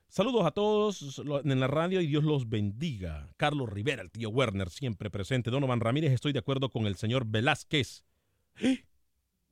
[0.07, 3.33] Saludos a todos en la radio y Dios los bendiga.
[3.37, 5.49] Carlos Rivera, el tío Werner, siempre presente.
[5.49, 8.03] Donovan Ramírez, estoy de acuerdo con el señor Velázquez.
[8.59, 8.83] ¡Eh!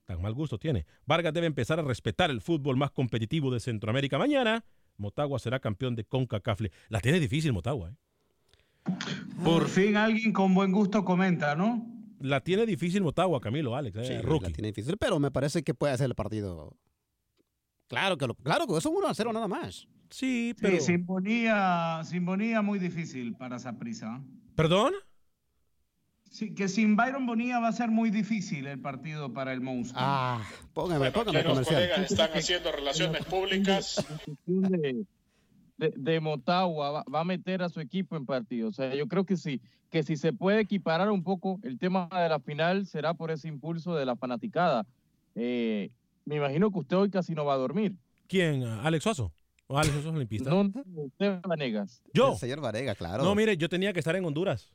[0.10, 0.88] Tan mal gusto tiene.
[1.06, 4.17] Vargas debe empezar a respetar el fútbol más competitivo de Centroamérica.
[4.17, 4.65] Mañana,
[4.98, 6.62] Motagua será campeón de CONCACAF.
[6.88, 7.95] La tiene difícil Motagua, ¿eh?
[9.43, 11.86] Por fin alguien con buen gusto comenta, ¿no?
[12.22, 13.98] La tiene difícil Motagua, Camilo, Alex.
[13.98, 14.48] Eh, Sí, rookie.
[14.48, 16.76] la tiene difícil, pero me parece que puede hacer el partido.
[17.88, 19.88] Claro que lo, claro que eso es 1 a 0 nada más.
[20.10, 24.24] Sí, Sí, sin Bonilla, sin Bonilla muy difícil para esa prisa.
[24.56, 24.93] ¿Perdón?
[26.30, 30.00] Sí, que sin Byron Bonilla va a ser muy difícil el partido para el monstruo.
[30.02, 31.82] Ah, póngame, póngame aquí los comercial.
[31.89, 34.06] colegas Están haciendo relaciones públicas.
[34.46, 35.06] de,
[35.78, 38.70] de- de Motagua va, va a meter a su equipo en partido.
[38.70, 42.08] O sea, yo creo que sí, que si se puede equiparar un poco el tema
[42.12, 44.86] de la final será por ese impulso de la fanaticada.
[45.36, 45.89] Eh,
[46.26, 47.96] me imagino que usted hoy casi no va a dormir.
[48.28, 48.63] ¿Quién?
[48.63, 49.32] ¿Alex Suazo?
[49.68, 50.50] ¿O Alex Suazo es olimpista?
[50.50, 52.04] No, no, usted Vanegas.
[52.13, 52.34] ¿Yo?
[52.34, 53.24] El señor Varega, claro.
[53.24, 54.72] No, mire, yo tenía que estar en Honduras.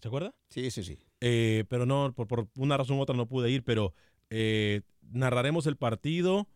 [0.00, 0.34] ¿Se acuerda?
[0.48, 0.98] Sí, sí, sí.
[1.20, 3.92] Eh, pero no, por, por una razón u otra no pude ir, pero
[4.30, 6.48] eh, narraremos el partido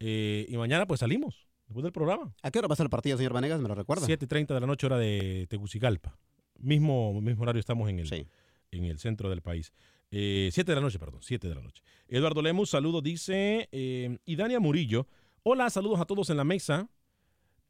[0.00, 2.34] eh, y mañana pues salimos, después del programa.
[2.42, 3.60] ¿A qué hora va a ser el partido, señor Vanegas?
[3.60, 4.06] ¿Me lo recuerda?
[4.06, 6.18] 7.30 de la noche, hora de Tegucigalpa.
[6.58, 8.28] Mismo, mismo horario estamos en el,
[8.70, 9.72] en el centro del país.
[10.10, 11.82] Eh, 7 de la noche, perdón, 7 de la noche.
[12.08, 13.68] Eduardo Lemus, saludos, dice.
[13.70, 15.06] Y Dania Murillo,
[15.42, 16.88] hola, saludos a todos en la mesa.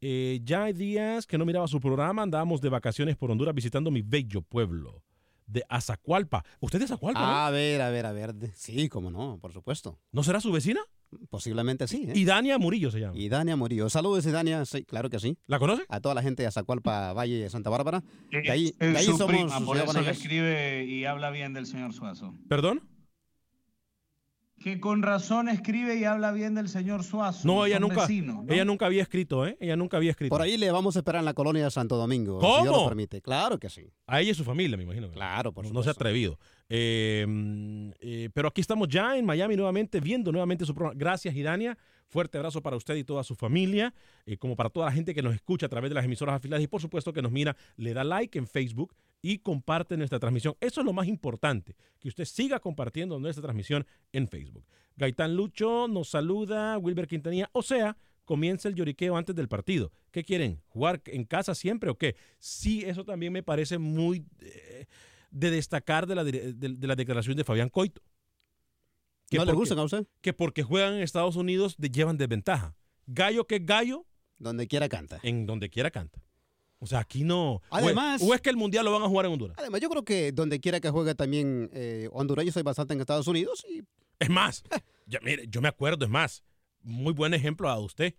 [0.01, 4.01] Ya hay días que no miraba su programa, andábamos de vacaciones por Honduras visitando mi
[4.01, 5.03] bello pueblo
[5.49, 6.43] de Azacualpa.
[6.59, 7.19] ¿Usted es de Azacualpa?
[7.19, 7.25] no?
[7.27, 8.33] A ver, a ver, a ver.
[8.53, 9.99] Sí, cómo no, por supuesto.
[10.11, 10.81] ¿No será su vecina?
[11.29, 12.05] Posiblemente sí.
[12.07, 12.13] ¿eh?
[12.15, 13.17] Y Dania Murillo se llama.
[13.17, 13.89] Y Dania Murillo.
[13.89, 14.63] Saludos, Dania.
[14.65, 15.37] Sí, claro que sí.
[15.47, 15.83] ¿La conoce?
[15.89, 18.03] A toda la gente de Azacualpa, Valle de Santa Bárbara.
[18.29, 19.27] De ahí, de ahí su somos.
[19.27, 22.35] prima, por señor eso le escribe y habla bien del señor Suazo.
[22.47, 22.87] ¿Perdón?
[24.59, 27.47] Que con razón escribe y habla bien del señor Suazo.
[27.47, 28.53] No, ella nunca, vecinos, ¿no?
[28.53, 29.55] ella nunca había escrito, ¿eh?
[29.61, 30.29] Ella nunca había escrito.
[30.35, 32.39] Por ahí le vamos a esperar en la colonia de Santo Domingo.
[32.39, 32.57] ¿Cómo?
[32.57, 33.21] Si Dios lo permite.
[33.21, 33.89] Claro que sí.
[34.05, 35.09] A ella y su familia, me imagino.
[35.11, 35.79] Claro, por No, supuesto.
[35.79, 36.37] no se ha atrevido.
[36.67, 40.97] Eh, mm, eh, pero aquí estamos ya en Miami nuevamente, viendo nuevamente su programa.
[40.99, 41.77] Gracias, Idania.
[42.07, 43.93] Fuerte abrazo para usted y toda su familia,
[44.25, 46.63] eh, como para toda la gente que nos escucha a través de las emisoras afiliadas
[46.63, 50.55] y por supuesto que nos mira, le da like en Facebook y comparte nuestra transmisión.
[50.59, 54.65] Eso es lo más importante, que usted siga compartiendo nuestra transmisión en Facebook.
[54.95, 59.91] Gaitán Lucho nos saluda, Wilber Quintanilla, o sea, comienza el lloriqueo antes del partido.
[60.11, 60.61] ¿Qué quieren?
[60.67, 62.15] ¿Jugar en casa siempre o qué?
[62.37, 64.85] Sí, eso también me parece muy eh,
[65.31, 68.01] de destacar de la, de, de la declaración de Fabián Coito.
[69.31, 70.07] ¿No le porque- gustan a usted?
[70.21, 72.75] Que porque juegan en Estados Unidos de- llevan desventaja.
[73.05, 74.05] Gallo que es gallo.
[74.37, 75.19] Donde quiera canta.
[75.23, 76.21] En donde quiera canta.
[76.79, 77.53] O sea, aquí no.
[77.55, 79.57] o es- Además- o es que el mundial lo van a jugar en Honduras.
[79.59, 83.01] Además, yo creo que donde quiera que juegue también eh, Honduras, yo soy bastante en
[83.01, 83.81] Estados Unidos y
[84.19, 84.63] Es más,
[85.05, 86.43] ya, mire, yo me acuerdo, es más,
[86.81, 88.15] muy buen ejemplo a usted.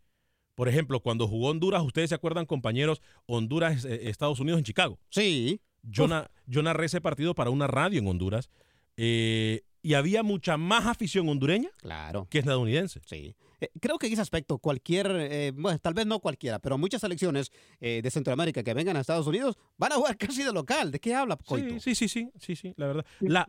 [0.54, 4.98] Por ejemplo, cuando jugó Honduras, ustedes se acuerdan, compañeros, Honduras, eh, Estados Unidos en Chicago.
[5.08, 5.60] Sí.
[5.82, 8.50] Yo, na- yo narré ese partido para una radio en Honduras
[8.98, 12.26] eh, y había mucha más afición hondureña Claro.
[12.30, 13.00] que estadounidense.
[13.06, 13.34] Sí.
[13.60, 17.00] Eh, creo que en ese aspecto, cualquier, eh, bueno, tal vez no cualquiera, pero muchas
[17.02, 20.90] selecciones eh, de Centroamérica que vengan a Estados Unidos van a jugar casi de local.
[20.90, 21.78] ¿De qué habla, Coito?
[21.80, 23.06] Sí, sí, sí, sí, sí, la verdad.
[23.20, 23.48] La,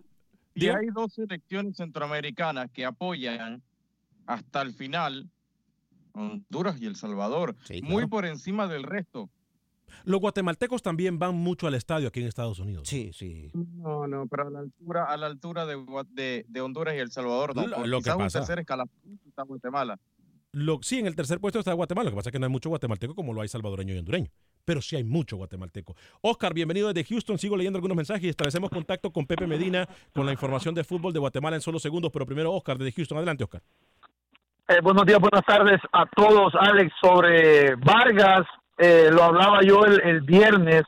[0.53, 3.61] Y hay dos selecciones centroamericanas que apoyan
[4.25, 5.29] hasta el final
[6.13, 9.29] Honduras y El Salvador, muy por encima del resto.
[10.05, 12.87] Los guatemaltecos también van mucho al estadio aquí en Estados Unidos.
[12.87, 13.49] Sí, sí.
[13.53, 17.11] No, no, pero a la altura, a la altura de, de, de Honduras y El
[17.11, 17.67] Salvador, no.
[17.67, 19.99] Lo- lo que quizás un pasa- tercer escalafón está Guatemala.
[20.53, 22.05] Lo, sí, en el tercer puesto está Guatemala.
[22.09, 24.29] Lo que pasa es que no hay mucho guatemalteco como lo hay salvadoreño y hondureño.
[24.65, 25.95] Pero sí hay mucho guatemalteco.
[26.19, 27.39] Oscar, bienvenido desde Houston.
[27.39, 31.13] Sigo leyendo algunos mensajes y establecemos contacto con Pepe Medina con la información de fútbol
[31.13, 32.11] de Guatemala en solo segundos.
[32.11, 33.17] Pero primero, Oscar, desde Houston.
[33.17, 33.61] Adelante, Oscar.
[34.67, 36.53] Eh, buenos días, buenas tardes a todos.
[36.59, 38.45] Alex, sobre Vargas,
[38.81, 40.83] eh, lo hablaba yo el, el viernes.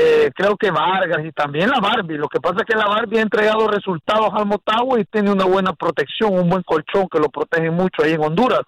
[0.00, 2.18] Eh, creo que Vargas y también la Barbie.
[2.18, 5.44] Lo que pasa es que la Barbie ha entregado resultados al Motagua y tiene una
[5.44, 8.60] buena protección, un buen colchón que lo protege mucho ahí en Honduras.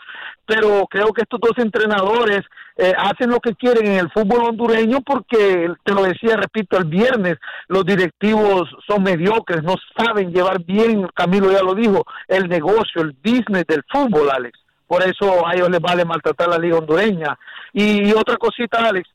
[0.46, 2.40] Pero creo que estos dos entrenadores
[2.76, 6.86] eh, hacen lo que quieren en el fútbol hondureño porque, te lo decía, repito, el
[6.86, 7.36] viernes
[7.68, 13.12] los directivos son mediocres, no saben llevar bien, Camilo ya lo dijo, el negocio, el
[13.22, 14.58] business del fútbol, Alex.
[14.90, 17.38] Por eso a ellos les vale maltratar la liga hondureña.
[17.72, 19.08] Y, otra cosita, Alex,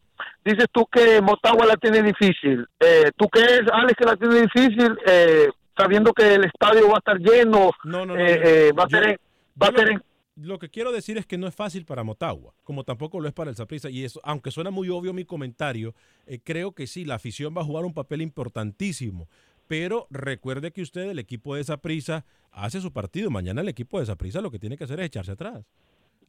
[0.45, 2.65] dices tú que Motagua la tiene difícil.
[2.80, 6.99] Eh, ¿Tú crees, Alex, que la tiene difícil eh, sabiendo que el estadio va a
[6.99, 7.71] estar lleno?
[7.84, 8.17] No, no, no.
[8.17, 9.19] eh, eh, va a yo- ser en-
[9.61, 10.03] va a ser en-
[10.38, 13.34] Lo que quiero decir es que no es fácil para Motagua, como tampoco lo es
[13.34, 13.89] para el Saprissa.
[13.89, 15.93] Y eso, aunque suena muy obvio mi comentario,
[16.26, 19.28] eh, creo que sí, la afición va a jugar un papel importantísimo.
[19.68, 23.30] Pero recuerde que usted, el equipo de esa prisa, hace su partido.
[23.30, 25.66] Mañana el equipo de esa prisa lo que tiene que hacer es echarse atrás.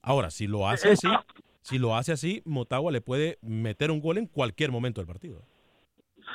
[0.02, 1.08] Ahora, si lo hace así,
[1.62, 5.42] si lo hace así, Motagua le puede meter un gol en cualquier momento del partido.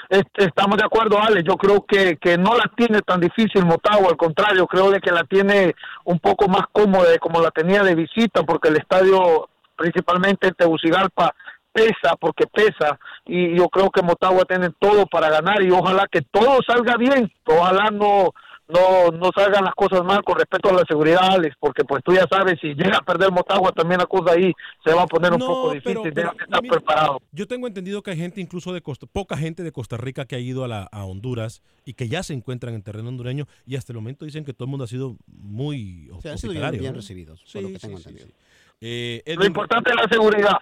[0.09, 1.43] Estamos de acuerdo, Ale.
[1.43, 5.11] Yo creo que, que no la tiene tan difícil Motagua, al contrario, creo de que
[5.11, 5.73] la tiene
[6.05, 10.53] un poco más cómoda de como la tenía de visita, porque el estadio, principalmente en
[10.53, 11.33] Tegucigalpa,
[11.73, 16.21] pesa, porque pesa, y yo creo que Motagua tiene todo para ganar, y ojalá que
[16.21, 18.31] todo salga bien, ojalá no
[18.67, 22.13] no, no salgan las cosas mal con respecto a la seguridad, Alex, porque pues tú
[22.13, 24.53] ya sabes, si llega a perder Motagua, también la cosa ahí
[24.85, 27.21] se va a poner un No, poco difícil, pero- pero, que estar mira, preparado.
[27.33, 30.37] Yo tengo entendido que hay gente incluso de Costa, poca gente de Costa Rica que
[30.37, 33.75] ha ido a, la, a Honduras y que ya se encuentran en terreno hondureño y
[33.75, 36.93] hasta el momento dicen que todo el mundo ha sido muy han sido bien, bien
[36.93, 36.99] ¿no?
[36.99, 38.27] recibidos, Sí, por lo que sí, tengo sí, entendido.
[38.27, 38.33] sí.
[38.81, 40.57] Eh, Lo importante es la seguridad.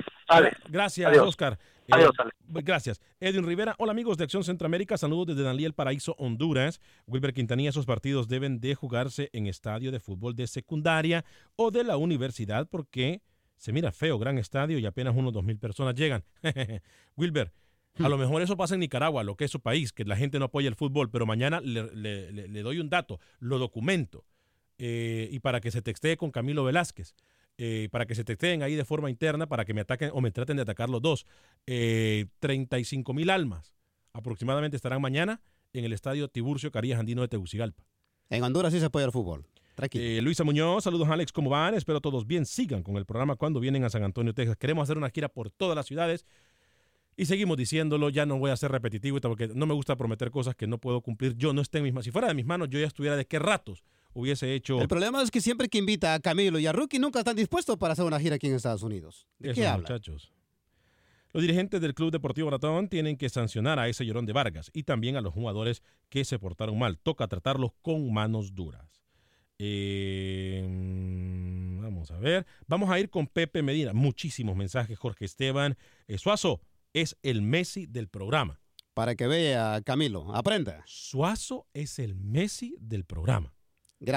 [0.68, 1.28] Gracias, Adiós.
[1.30, 1.58] Oscar.
[1.90, 3.02] Adiós, Eh, Gracias.
[3.20, 6.82] Edwin Rivera, hola amigos de Acción Centroamérica, saludos desde Daniel Paraíso, Honduras.
[7.08, 11.24] Wilber Quintanilla, esos partidos deben de jugarse en estadio de fútbol de secundaria
[11.56, 13.22] o de la universidad porque
[13.56, 16.24] se mira feo, gran estadio y apenas unos dos mil personas llegan.
[17.18, 17.52] Wilber,
[18.00, 20.38] a lo mejor eso pasa en Nicaragua, lo que es su país, que la gente
[20.40, 24.26] no apoya el fútbol, pero mañana le, le- le- le doy un dato, lo documento,
[24.78, 27.16] eh, y para que se textee con Camilo Velázquez,
[27.62, 30.32] eh, para que se texteen ahí de forma interna, para que me ataquen o me
[30.32, 31.26] traten de atacar los dos.
[31.68, 33.76] Eh, 35 mil almas
[34.14, 35.42] aproximadamente estarán mañana
[35.74, 37.84] en el estadio Tiburcio Carías Andino de Tegucigalpa.
[38.30, 39.46] En Honduras sí se puede el fútbol.
[39.92, 41.74] Eh, Luisa Muñoz, saludos Alex, ¿cómo van?
[41.74, 42.46] Espero todos bien.
[42.46, 44.56] Sigan con el programa cuando vienen a San Antonio, Texas.
[44.56, 46.26] Queremos hacer una gira por todas las ciudades
[47.18, 48.10] y seguimos diciéndolo.
[48.10, 51.02] Ya no voy a ser repetitivo porque no me gusta prometer cosas que no puedo
[51.02, 51.36] cumplir.
[51.36, 52.06] Yo no esté en mis manos.
[52.06, 53.84] Si fuera de mis manos, yo ya estuviera de qué ratos
[54.14, 54.82] hubiese hecho.
[54.82, 57.78] El problema es que siempre que invita a Camilo y a Rookie nunca están dispuestos
[57.78, 59.28] para hacer una gira aquí en Estados Unidos.
[59.38, 60.32] ¿De qué muchachos.
[61.32, 64.84] Los dirigentes del Club Deportivo Ratón tienen que sancionar a ese llorón de Vargas y
[64.84, 66.98] también a los jugadores que se portaron mal.
[66.98, 69.04] Toca tratarlos con manos duras.
[69.60, 72.48] Eh, mm, vamos a ver.
[72.66, 73.94] Vamos a ir con Pepe Medina.
[73.94, 75.78] Muchísimos mensajes, Jorge Esteban.
[76.08, 76.62] Eh, Suazo
[76.94, 78.60] es el Messi del programa.
[78.96, 80.84] Para que vea, Camilo, aprenda.
[80.88, 83.54] Suazo es el Messi del programa.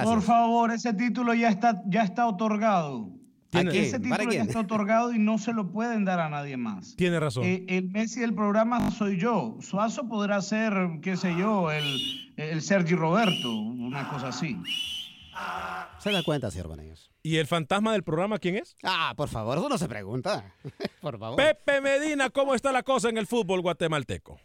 [0.04, 3.10] Por favor, ese título ya está, ya está otorgado.
[3.50, 6.56] ¿Tiene- Ese ¿Para título ya está otorgado y no se lo pueden dar a nadie
[6.56, 6.96] más.
[6.96, 7.44] Tiene razón.
[7.44, 9.58] Eh, el Messi del programa soy yo.
[9.60, 10.72] Suazo podrá ser,
[11.02, 11.84] qué sé yo, el,
[12.36, 14.56] el Sergi Roberto, una cosa así.
[15.98, 17.10] Se da cuenta, Cervantes.
[17.22, 18.76] ¿Y el fantasma del programa quién es?
[18.82, 20.54] Ah, por favor, eso no se pregunta.
[21.02, 21.36] por favor.
[21.36, 24.40] Pepe Medina, ¿cómo está la cosa en el fútbol guatemalteco?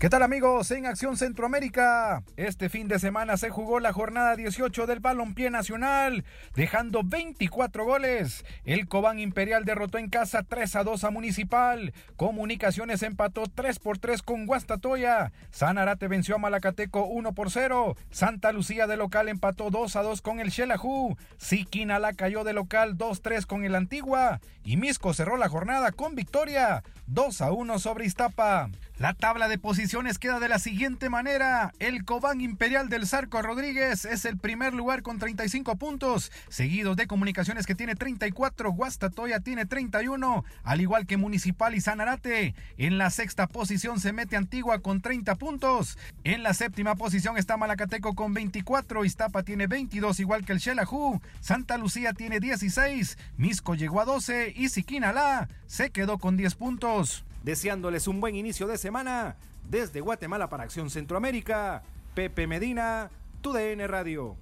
[0.00, 2.24] ¿Qué tal amigos en Acción Centroamérica?
[2.36, 6.24] Este fin de semana se jugó la jornada 18 del Balompié Nacional,
[6.54, 8.44] dejando 24 goles.
[8.64, 11.94] El Cobán Imperial derrotó en casa 3 a 2 a Municipal.
[12.16, 15.32] Comunicaciones empató 3 por 3 con Guastatoya.
[15.52, 17.96] Sanarate venció a Malacateco 1 por 0.
[18.10, 21.16] Santa Lucía de local empató 2 a 2 con el Xelajú.
[21.38, 24.40] Siquinala cayó de local 2-3 con el Antigua.
[24.64, 28.70] Y Misco cerró la jornada con victoria 2 a 1 sobre Iztapa.
[28.96, 31.72] La tabla de posiciones queda de la siguiente manera.
[31.80, 37.08] El Cobán Imperial del Zarco Rodríguez es el primer lugar con 35 puntos, seguido de
[37.08, 42.54] Comunicaciones que tiene 34, Guastatoya tiene 31, al igual que Municipal y Sanarate.
[42.78, 45.98] En la sexta posición se mete Antigua con 30 puntos.
[46.22, 51.20] En la séptima posición está Malacateco con 24, Iztapa tiene 22, igual que el Xelajú.
[51.40, 57.24] Santa Lucía tiene 16, Misco llegó a 12 y Siquinalá se quedó con 10 puntos.
[57.44, 59.36] Deseándoles un buen inicio de semana,
[59.68, 61.82] desde Guatemala para Acción Centroamérica,
[62.14, 63.10] Pepe Medina,
[63.42, 64.38] TUDN Radio.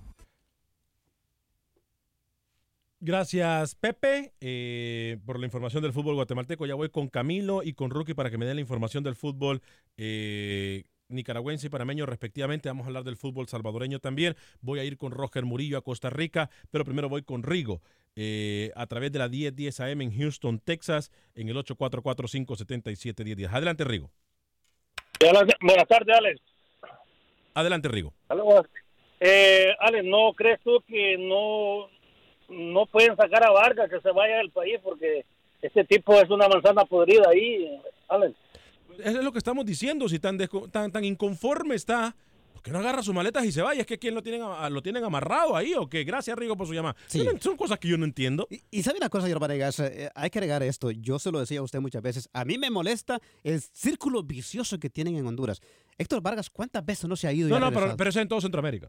[3.01, 6.65] Gracias, Pepe, eh, por la información del fútbol guatemalteco.
[6.65, 9.63] Ya voy con Camilo y con Rookie para que me den la información del fútbol
[9.97, 12.69] eh, nicaragüense y panameño respectivamente.
[12.69, 14.37] Vamos a hablar del fútbol salvadoreño también.
[14.61, 17.83] Voy a ir con Roger Murillo a Costa Rica, pero primero voy con Rigo
[18.17, 23.49] eh, a través de la 1010 AM en Houston, Texas, en el 844-577-1010.
[23.51, 24.11] Adelante, Rigo.
[25.61, 26.41] Buenas tardes, Alex.
[27.55, 28.13] Adelante, Rigo.
[29.21, 31.89] Eh, Alex, ¿no crees tú que no,
[32.49, 35.25] no pueden sacar a Vargas que se vaya del país porque
[35.61, 38.35] este tipo es una manzana podrida ahí, Alex?
[38.99, 40.09] Eso es lo que estamos diciendo.
[40.09, 40.37] Si tan,
[40.71, 42.15] tan, tan inconforme está,
[42.63, 43.81] ¿por qué no agarra sus maletas y se vaya?
[43.81, 44.41] ¿Es que quién lo tienen,
[44.71, 46.05] lo tienen amarrado ahí o qué?
[46.05, 46.95] Gracias, Rigo, por su llamada.
[47.15, 48.47] No- Son cosas que yo no entiendo.
[48.71, 50.91] Y sabe una cosa, señor Vanegas, Eh, hay que agregar esto.
[50.93, 52.29] Yo se lo decía a usted muchas veces.
[52.33, 55.61] A mí me molesta el círculo vicioso que tienen en Honduras.
[55.99, 57.49] Héctor Vargas, ¿cuántas veces no se ha ido?
[57.49, 58.89] y No, ha no, pero, pero es en todo Centroamérica.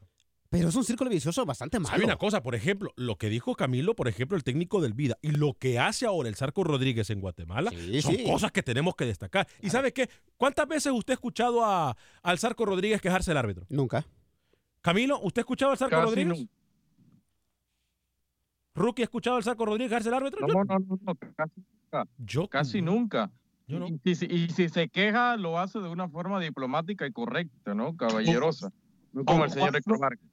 [0.54, 1.90] Pero es un círculo vicioso bastante malo.
[1.90, 2.44] ¿Sabe una cosa?
[2.44, 5.80] Por ejemplo, lo que dijo Camilo, por ejemplo, el técnico del Vida, y lo que
[5.80, 8.24] hace ahora el Zarco Rodríguez en Guatemala, son sí.
[8.24, 9.48] cosas que tenemos que destacar.
[9.64, 10.12] ¿Y sabe qué?
[10.38, 13.66] ¿Cuántas veces usted ha escuchado a, al Zarco Rodríguez quejarse del árbitro?
[13.70, 14.06] Nunca.
[14.82, 16.38] Camilo, ¿usted ha escuchado al Zarco Casi Rodríguez?
[16.38, 16.54] nunca.
[18.76, 20.48] ¿Rookie ha escuchado al Zarco Rodríguez quejarse del árbitro?
[20.48, 22.08] No, no, no, no, casi nunca.
[22.20, 23.32] Yo casi nunca.
[23.66, 23.88] Yo no.
[24.04, 27.98] Y, si, y si se queja, lo hace de una forma diplomática y correcta, ¿no?
[27.98, 28.72] Caballerosa.
[29.14, 30.33] No como el señor Héctor Márquez.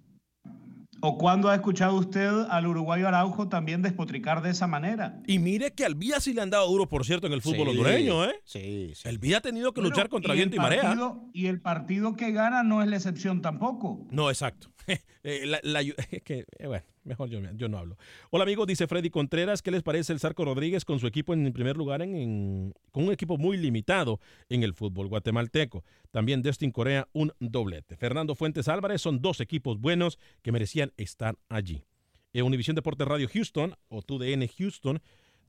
[1.03, 5.19] ¿O cuándo ha escuchado usted al uruguayo Araujo también despotricar de esa manera?
[5.27, 7.69] Y mire que al Villa sí le han dado duro, por cierto, en el fútbol
[7.69, 7.71] Sí.
[7.71, 8.35] hondureño, ¿eh?
[8.45, 10.97] Sí, El Villa ha tenido que Bueno, luchar contra y viento y el marea.
[11.33, 14.07] Y el partido que gana no es la excepción tampoco.
[14.11, 14.69] No, exacto.
[15.23, 15.81] Eh, la- la-
[16.11, 17.97] es que, eh, bueno, mejor yo, no hablo.
[18.31, 21.45] Hola amigos, dice Freddy Contreras, ¿qué les parece el Zarco Rodríguez con su equipo en
[21.53, 25.85] primer lugar, en, en- con un equipo muy limitado en el fútbol guatemalteco?
[26.13, 27.97] También Destin Corea, un doblete.
[27.97, 31.85] Fernando Fuentes Álvarez, son dos equipos buenos que merecían estar allí.
[32.33, 35.01] Eh, Univisión Deportes Radio Houston, o TUDN Houston,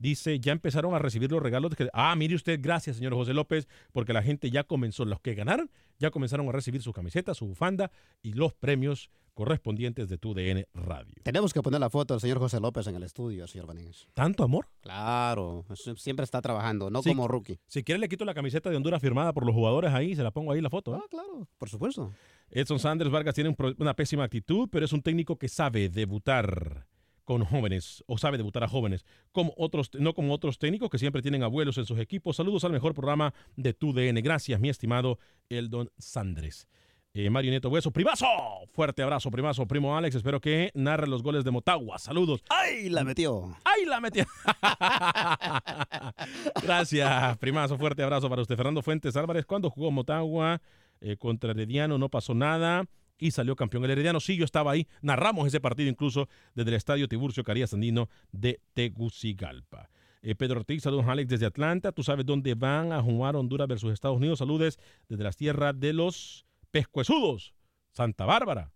[0.02, 1.74] dice, ya empezaron a recibir los regalos.
[1.74, 5.34] Que, ah, mire usted, gracias, señor José López, porque la gente ya comenzó, los que
[5.34, 7.90] ganaron, ya comenzaron a recibir su camiseta, su bufanda
[8.20, 11.14] y los premios correspondientes de TUDN Radio.
[11.22, 14.06] Tenemos que poner la foto del señor José López en el estudio, señor Vanegas.
[14.12, 14.68] ¿Tanto amor?
[14.82, 15.64] Claro,
[15.96, 17.58] siempre está trabajando, no como rookie.
[17.66, 20.32] Si quiere le quito la camiseta de Honduras firmada por los jugadores ahí, se la
[20.32, 20.94] pongo ahí la foto.
[20.94, 20.98] ¿eh?
[21.00, 22.12] Ah, claro, por supuesto.
[22.50, 26.86] Edson Sanders Vargas tiene un una pésima actitud, pero es un técnico que sabe debutar
[27.24, 31.22] con jóvenes o sabe debutar a jóvenes, como otros, no como otros técnicos que siempre
[31.22, 32.36] tienen abuelos en sus equipos.
[32.36, 34.20] Saludos al mejor programa de tu DN.
[34.22, 35.18] Gracias, mi estimado
[35.48, 36.68] Eldon Sandres.
[37.14, 38.24] Eh, Mario Nieto Hueso, primazo,
[38.72, 41.98] fuerte abrazo, primazo, primo Alex, espero que narre los goles de Motagua.
[41.98, 42.42] Saludos.
[42.48, 43.54] ¡Ay, la metió!
[43.64, 44.24] ¡Ay, la metió!
[46.62, 48.56] Gracias, primazo, fuerte abrazo para usted.
[48.56, 50.62] Fernando Fuentes Álvarez, cuando jugó Motagua
[51.02, 52.86] eh, contra Herediano no pasó nada
[53.24, 53.84] y salió campeón.
[53.84, 57.72] El Herediano sí, yo estaba ahí, narramos ese partido incluso desde el estadio Tiburcio Carías
[57.72, 59.88] Andino de Tegucigalpa.
[60.22, 61.92] Eh, Pedro Ortiz, saludos Alex desde Atlanta.
[61.92, 64.38] ¿Tú sabes dónde van a jugar Honduras versus Estados Unidos?
[64.38, 67.54] Saludes desde las tierras de los pescuezudos,
[67.92, 68.72] Santa Bárbara.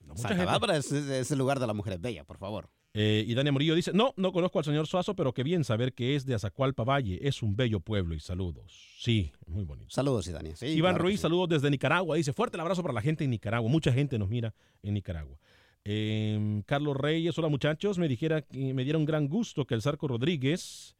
[0.00, 0.44] No, Santa gente.
[0.46, 2.68] Bárbara es- es el lugar de las mujeres bellas, por favor.
[2.94, 5.94] Eh, y Dani Murillo dice, no, no conozco al señor Suazo, pero qué bien saber
[5.94, 7.18] que es de Azacualpa Valle.
[7.26, 8.94] Es un bello pueblo y saludos.
[8.98, 9.90] Sí, muy bonito.
[9.90, 10.54] Saludos, Idania.
[10.56, 11.22] Sí, Iván claro Ruiz, sí.
[11.22, 12.16] saludos desde Nicaragua.
[12.16, 13.70] Dice, fuerte el abrazo para la gente en Nicaragua.
[13.70, 15.38] Mucha gente nos mira en Nicaragua.
[15.84, 17.98] Eh, Carlos Reyes, hola muchachos.
[17.98, 20.94] Me, dijera, que- me dieron gran gusto que el Zarco Rodríguez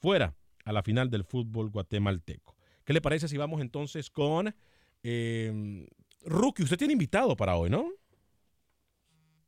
[0.00, 0.34] fuera
[0.64, 2.56] a la final del fútbol guatemalteco.
[2.84, 4.52] ¿Qué le parece si vamos entonces con
[5.04, 5.86] eh,
[6.24, 6.64] Rookie?
[6.64, 7.90] Usted tiene invitado para hoy, ¿no?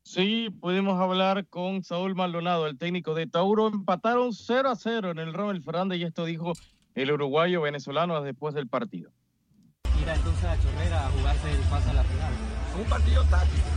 [0.03, 3.67] Sí, pudimos hablar con Saúl Maldonado, el técnico de Tauro.
[3.67, 6.53] Empataron 0 a 0 en el Rommel Fernández y esto dijo
[6.95, 9.11] el uruguayo venezolano después del partido.
[10.01, 12.33] Ir entonces a Chorrera a jugarse el pase a la final.
[12.77, 13.67] Un partido táctico,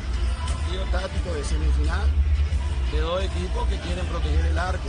[0.48, 2.08] un partido táctico de semifinal
[2.90, 4.88] de dos equipos que quieren proteger el arco.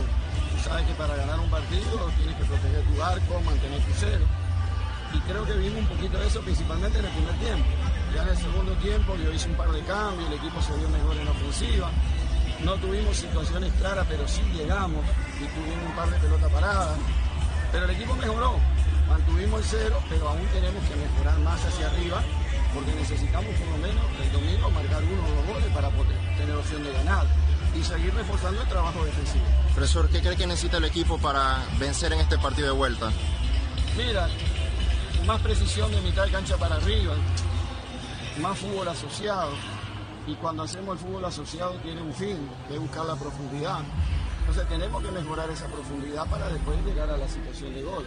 [0.52, 4.24] Tú sabes que para ganar un partido tienes que proteger tu arco, mantener tu cero.
[5.12, 7.66] Y creo que vimos un poquito de eso principalmente en el primer tiempo.
[8.16, 10.88] Ya en el segundo tiempo yo hice un par de cambios, el equipo se vio
[10.88, 11.90] mejor en la ofensiva.
[12.64, 15.04] No tuvimos situaciones claras, pero sí llegamos
[15.36, 16.96] y tuvimos un par de pelotas paradas.
[17.72, 18.56] Pero el equipo mejoró,
[19.06, 22.22] mantuvimos el cero, pero aún tenemos que mejorar más hacia arriba
[22.72, 26.56] porque necesitamos por lo menos el domingo marcar uno o dos goles para poder tener
[26.56, 27.26] opción de ganar
[27.78, 29.44] y seguir reforzando el trabajo defensivo.
[29.74, 33.12] Profesor, ¿qué cree que necesita el equipo para vencer en este partido de vuelta?
[33.94, 34.26] Mira,
[35.26, 37.12] más precisión de mitad de cancha para arriba,
[38.40, 39.52] más fútbol asociado.
[40.26, 42.36] Y cuando hacemos el fútbol asociado tiene un fin,
[42.68, 43.80] que es buscar la profundidad.
[44.40, 48.04] Entonces tenemos que mejorar esa profundidad para después llegar a la situación de gol.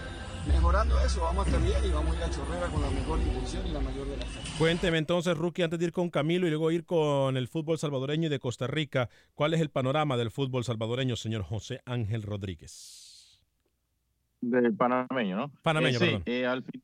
[0.47, 3.19] Mejorando eso, vamos a estar bien y vamos a ir a Chorrera con la mejor
[3.19, 4.27] intención y la mayor de las.
[4.57, 8.27] Cuénteme entonces, Rookie, antes de ir con Camilo y luego ir con el fútbol salvadoreño
[8.27, 13.41] y de Costa Rica, ¿cuál es el panorama del fútbol salvadoreño, señor José Ángel Rodríguez?
[14.41, 15.51] Del panameño, ¿no?
[15.61, 16.23] Panameño, Eh, sí, perdón.
[16.25, 16.81] eh, al fin-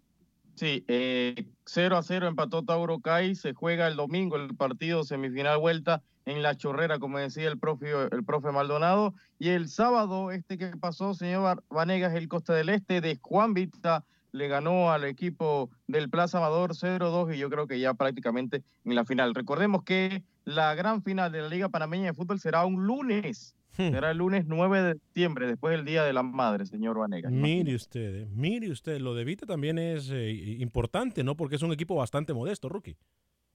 [0.55, 3.35] sí, eh, 0 a 0 empató Tauro Cay.
[3.35, 7.91] Se juega el domingo el partido semifinal vuelta en la chorrera, como decía el profe,
[8.11, 9.13] el profe Maldonado.
[9.37, 14.03] Y el sábado, este que pasó, señor Vanegas, el Costa del Este de Juan Vita
[14.31, 18.95] le ganó al equipo del Plaza Amador 0-2 y yo creo que ya prácticamente en
[18.95, 19.33] la final.
[19.33, 23.55] Recordemos que la gran final de la Liga Panameña de Fútbol será un lunes.
[23.78, 23.91] Hmm.
[23.91, 27.32] Será el lunes 9 de septiembre, después del Día de la Madre, señor Vanegas.
[27.32, 31.36] Mire usted, mire usted, lo de Vita también es eh, importante, ¿no?
[31.36, 32.97] Porque es un equipo bastante modesto, Rookie.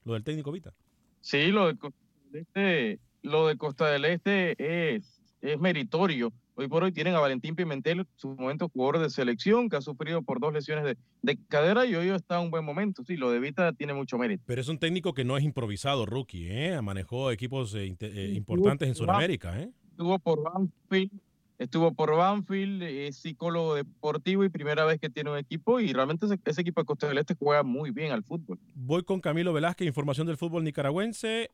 [0.04, 0.74] Lo del técnico Vita.
[1.20, 1.98] Sí, lo de Costa
[2.30, 7.20] del Este, lo de Costa del Este es, es meritorio, Hoy por hoy tienen a
[7.20, 11.38] Valentín Pimentel, su momento jugador de selección, que ha sufrido por dos lesiones de, de
[11.48, 13.02] cadera y hoy está en un buen momento.
[13.02, 14.42] Sí, lo de Vita tiene mucho mérito.
[14.46, 16.82] Pero es un técnico que no es improvisado, rookie, ¿eh?
[16.82, 19.70] Manejó equipos eh, eh, importantes en Sudamérica, ¿eh?
[20.00, 21.10] Estuvo por Banfield,
[21.58, 26.24] estuvo por Banfield, es psicólogo deportivo y primera vez que tiene un equipo y realmente
[26.46, 28.58] ese, equipo de Costa del Este juega muy bien al fútbol.
[28.74, 31.50] Voy con Camilo Velázquez, información del fútbol nicaragüense,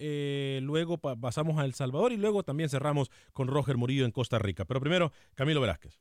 [0.62, 4.64] luego pasamos a El Salvador y luego también cerramos con Roger Murillo en Costa Rica.
[4.64, 5.98] Pero primero, Camilo Velázquez.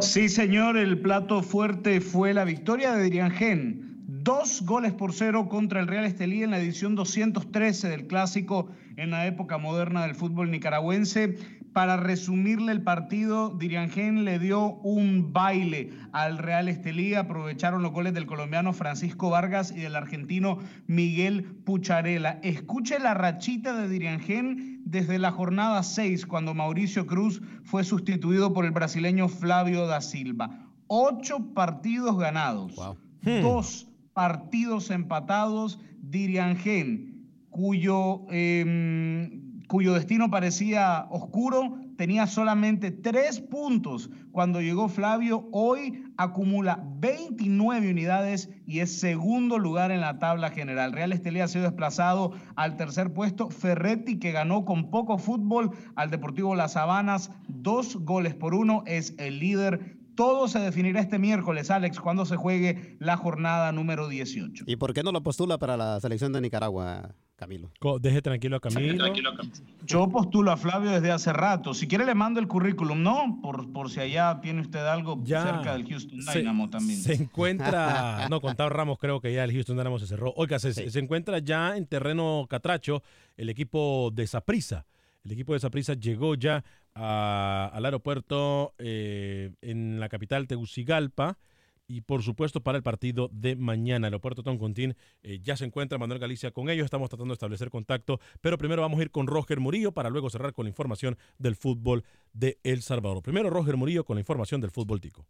[0.00, 3.87] Sí, señor, el plato fuerte fue la victoria de Diriangén.
[4.10, 9.10] Dos goles por cero contra el Real Estelí en la edición 213 del clásico en
[9.10, 11.36] la época moderna del fútbol nicaragüense.
[11.74, 17.12] Para resumirle el partido, Diriangén le dio un baile al Real Estelí.
[17.12, 22.40] Aprovecharon los goles del colombiano Francisco Vargas y del argentino Miguel Pucharela.
[22.42, 28.64] Escuche la rachita de Diriangén desde la jornada 6, cuando Mauricio Cruz fue sustituido por
[28.64, 30.66] el brasileño Flavio da Silva.
[30.86, 32.74] Ocho partidos ganados.
[33.22, 33.88] Dos
[34.18, 35.78] partidos empatados.
[36.02, 46.04] Diriangén, cuyo em, cuyo destino parecía oscuro, tenía solamente tres puntos cuando llegó Flavio, hoy
[46.16, 50.92] acumula 29 unidades y es segundo lugar en la tabla general.
[50.92, 53.50] Real Estelí ha sido desplazado al tercer puesto.
[53.50, 59.14] Ferretti, que ganó con poco fútbol al Deportivo Las Habanas, dos goles por uno, es
[59.18, 64.64] el líder todo se definirá este miércoles, Alex, cuando se juegue la jornada número 18.
[64.66, 67.70] ¿Y por qué no lo postula para la selección de Nicaragua, Camilo?
[68.00, 69.14] Deje tranquilo a Camilo.
[69.86, 71.72] Yo postulo a Flavio desde hace rato.
[71.72, 73.38] Si quiere le mando el currículum, ¿no?
[73.40, 76.98] Por, por si allá tiene usted algo cerca del Houston Dynamo también.
[76.98, 80.32] Se encuentra, no, contado Ramos creo que ya el Houston Dynamo se cerró.
[80.36, 83.04] Oiga, se, se encuentra ya en terreno catracho
[83.36, 84.84] el equipo de Saprisa.
[85.24, 86.64] El equipo de Saprisa llegó ya
[86.94, 91.38] al aeropuerto eh, en la capital Tegucigalpa
[91.86, 94.08] y por supuesto para el partido de mañana.
[94.08, 96.84] El aeropuerto Toncontín eh, ya se encuentra Manuel Galicia con ellos.
[96.84, 100.28] Estamos tratando de establecer contacto, pero primero vamos a ir con Roger Murillo para luego
[100.28, 103.22] cerrar con la información del fútbol de El Salvador.
[103.22, 105.26] Primero Roger Murillo con la información del fútbol tico.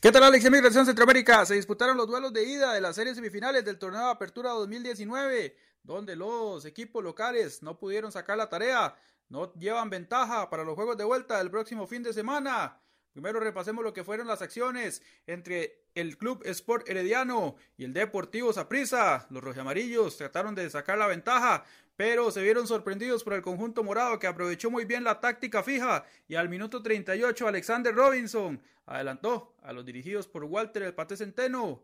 [0.00, 1.46] ¿Qué tal Alex Migración Centroamérica?
[1.46, 5.56] Se disputaron los duelos de ida de las series semifinales del torneo de Apertura 2019,
[5.86, 8.96] donde los equipos locales no pudieron sacar la tarea
[9.28, 12.80] no llevan ventaja para los juegos de vuelta del próximo fin de semana.
[13.12, 18.52] Primero repasemos lo que fueron las acciones entre el Club Sport Herediano y el Deportivo
[18.52, 19.26] Saprissa.
[19.30, 21.64] Los rojamarillos trataron de sacar la ventaja,
[21.96, 26.04] pero se vieron sorprendidos por el conjunto morado que aprovechó muy bien la táctica fija
[26.28, 31.82] y al minuto 38 Alexander Robinson adelantó a los dirigidos por Walter el Pate Centeno.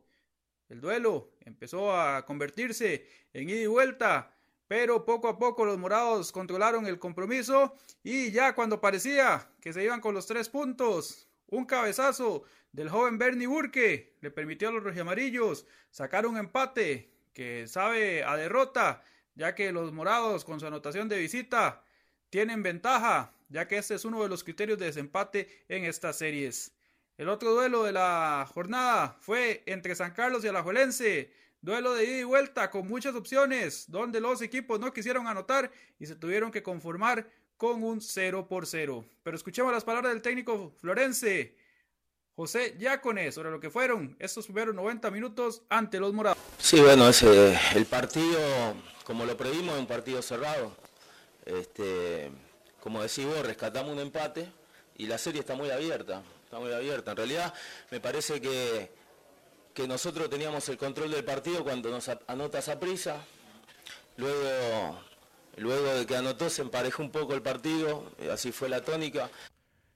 [0.73, 4.33] El duelo empezó a convertirse en ida y vuelta
[4.73, 9.85] pero poco a poco los morados controlaron el compromiso y ya cuando parecía que se
[9.85, 14.83] iban con los tres puntos, un cabezazo del joven Bernie Burke le permitió a los
[14.83, 19.03] rojamarillos sacar un empate que sabe a derrota,
[19.35, 21.85] ya que los morados con su anotación de visita
[22.31, 26.73] tienen ventaja, ya que este es uno de los criterios de desempate en estas series.
[27.23, 31.33] El otro duelo de la jornada fue entre San Carlos y Alajuelense.
[31.61, 35.71] Duelo de ida y vuelta con muchas opciones, donde los equipos no quisieron anotar
[36.01, 39.05] y se tuvieron que conformar con un 0 por 0.
[39.23, 41.55] Pero escuchemos las palabras del técnico florense,
[42.35, 46.39] José Yácone, sobre lo que fueron estos primeros 90 minutos ante los morados.
[46.59, 50.77] Sí, bueno, ese, el partido, como lo previmos, es un partido cerrado.
[51.47, 52.33] Este,
[52.81, 54.49] como decís vos, rescatamos un empate
[54.97, 57.13] y la serie está muy abierta, está muy abierta.
[57.13, 57.55] En realidad,
[57.91, 58.91] me parece que
[59.73, 63.25] que nosotros teníamos el control del partido cuando nos anota esa prisa.
[64.19, 65.01] Luego,
[65.57, 69.31] luego de que anotó se emparejó un poco el partido, eh, así fue la tónica.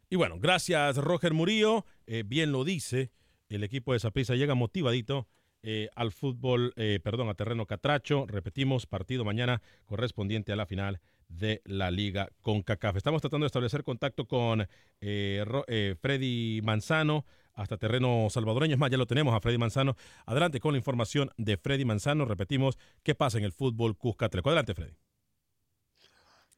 [0.09, 3.11] Y bueno, gracias Roger Murillo, eh, bien lo dice,
[3.51, 5.29] el equipo de Saprissa llega motivadito
[5.63, 8.25] eh, al fútbol, perdón, a terreno catracho.
[8.27, 12.97] Repetimos, partido mañana correspondiente a la final de la Liga con CACAF.
[12.97, 14.67] Estamos tratando de establecer contacto con
[15.01, 17.25] Freddy Manzano,
[17.55, 18.75] hasta terreno salvadoreño.
[18.75, 19.97] Es más, ya lo tenemos a Freddy Manzano.
[20.27, 22.25] Adelante con la información de Freddy Manzano.
[22.27, 24.51] Repetimos, ¿qué pasa en el fútbol Cuscatleco?
[24.51, 24.95] Adelante, Freddy.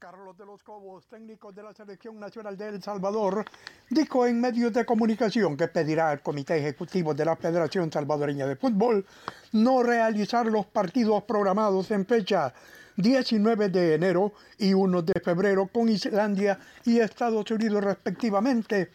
[0.01, 3.45] Carlos de los Cobos, técnico de la Selección Nacional de El Salvador,
[3.91, 8.55] dijo en medios de comunicación que pedirá al Comité Ejecutivo de la Federación Salvadoreña de
[8.55, 9.05] Fútbol
[9.51, 12.55] no realizar los partidos programados en fecha
[12.99, 18.91] 19 de enero y 1 de febrero con Islandia y Estados Unidos respectivamente,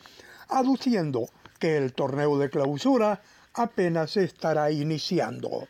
[0.49, 3.22] aduciendo que el torneo de clausura
[3.54, 5.70] apenas estará iniciando.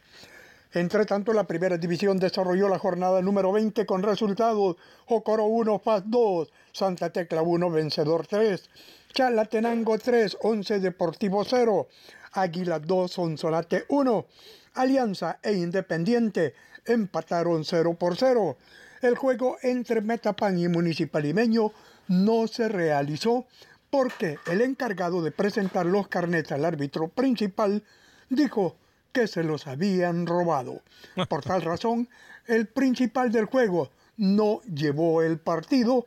[0.73, 6.01] Entre tanto, la primera división desarrolló la jornada número 20 con resultados Jocoro 1, Paz
[6.07, 8.67] 2, Santa Tecla 1, Vencedor 3,
[9.13, 11.87] Chalatenango 3, 11 Deportivo 0,
[12.31, 14.25] Águila 2, Sonsonate 1,
[14.73, 16.55] Alianza e Independiente
[16.85, 18.57] empataron 0 por 0.
[19.01, 21.71] El juego entre Metapan y Municipal Limeño
[22.07, 23.45] no se realizó
[23.89, 27.83] porque el encargado de presentar los carnets al árbitro principal
[28.29, 28.75] dijo
[29.11, 30.81] que se los habían robado.
[31.29, 32.09] Por tal razón,
[32.47, 36.05] el principal del juego no llevó el partido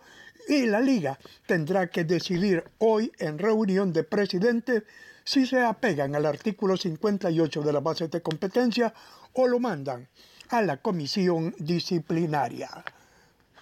[0.48, 4.84] y la liga tendrá que decidir hoy en reunión de presidentes
[5.24, 8.94] si se apegan al artículo 58 de la base de competencia
[9.32, 10.08] o lo mandan
[10.50, 12.70] a la comisión disciplinaria.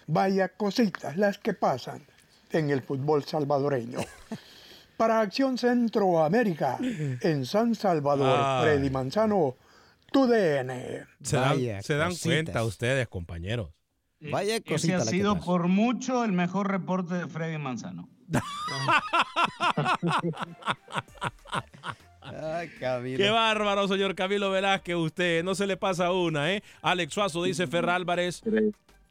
[0.06, 2.06] Vaya cositas las que pasan
[2.50, 4.00] en el fútbol salvadoreño.
[4.96, 8.62] Para Acción Centroamérica, en San Salvador.
[8.62, 9.56] Freddy Manzano,
[10.12, 11.04] tu DN.
[11.20, 13.72] Se dan, se dan cuenta ustedes, compañeros.
[14.20, 18.08] Vaya Ese cosita ha la que sido por mucho el mejor reporte de Freddy Manzano.
[22.42, 23.18] Ay, Camilo.
[23.18, 25.44] Qué bárbaro, señor Camilo Velázquez, usted.
[25.44, 26.62] No se le pasa una, ¿eh?
[26.82, 28.42] Alex Suazo dice Ferra Álvarez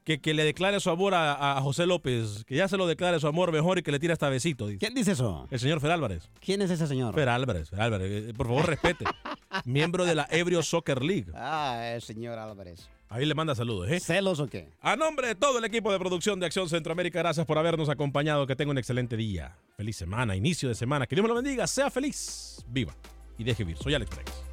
[0.03, 3.19] que, que le declare su amor a, a José López, que ya se lo declare
[3.21, 4.67] su amor mejor y que le tire hasta besito.
[4.67, 4.79] Dice.
[4.79, 5.47] ¿Quién dice eso?
[5.49, 6.29] El señor Fer Álvarez.
[6.41, 7.13] ¿Quién es ese señor?
[7.15, 8.29] Fer Álvarez, Fer Álvarez.
[8.29, 9.05] eh, Por favor, respete.
[9.65, 11.31] Miembro de la Ebrio Soccer League.
[11.33, 12.89] Ah, el señor Álvarez.
[13.07, 13.99] Ahí le manda saludos, ¿eh?
[13.99, 14.69] ¿Celos o qué?
[14.81, 18.47] A nombre de todo el equipo de producción de Acción Centroamérica, gracias por habernos acompañado.
[18.47, 19.55] Que tenga un excelente día.
[19.77, 21.05] Feliz semana, inicio de semana.
[21.05, 21.67] Que Dios me lo bendiga.
[21.67, 22.65] Sea feliz.
[22.67, 22.93] Viva.
[23.37, 23.81] Y deje vivir.
[23.81, 24.52] Soy Alex Pérez.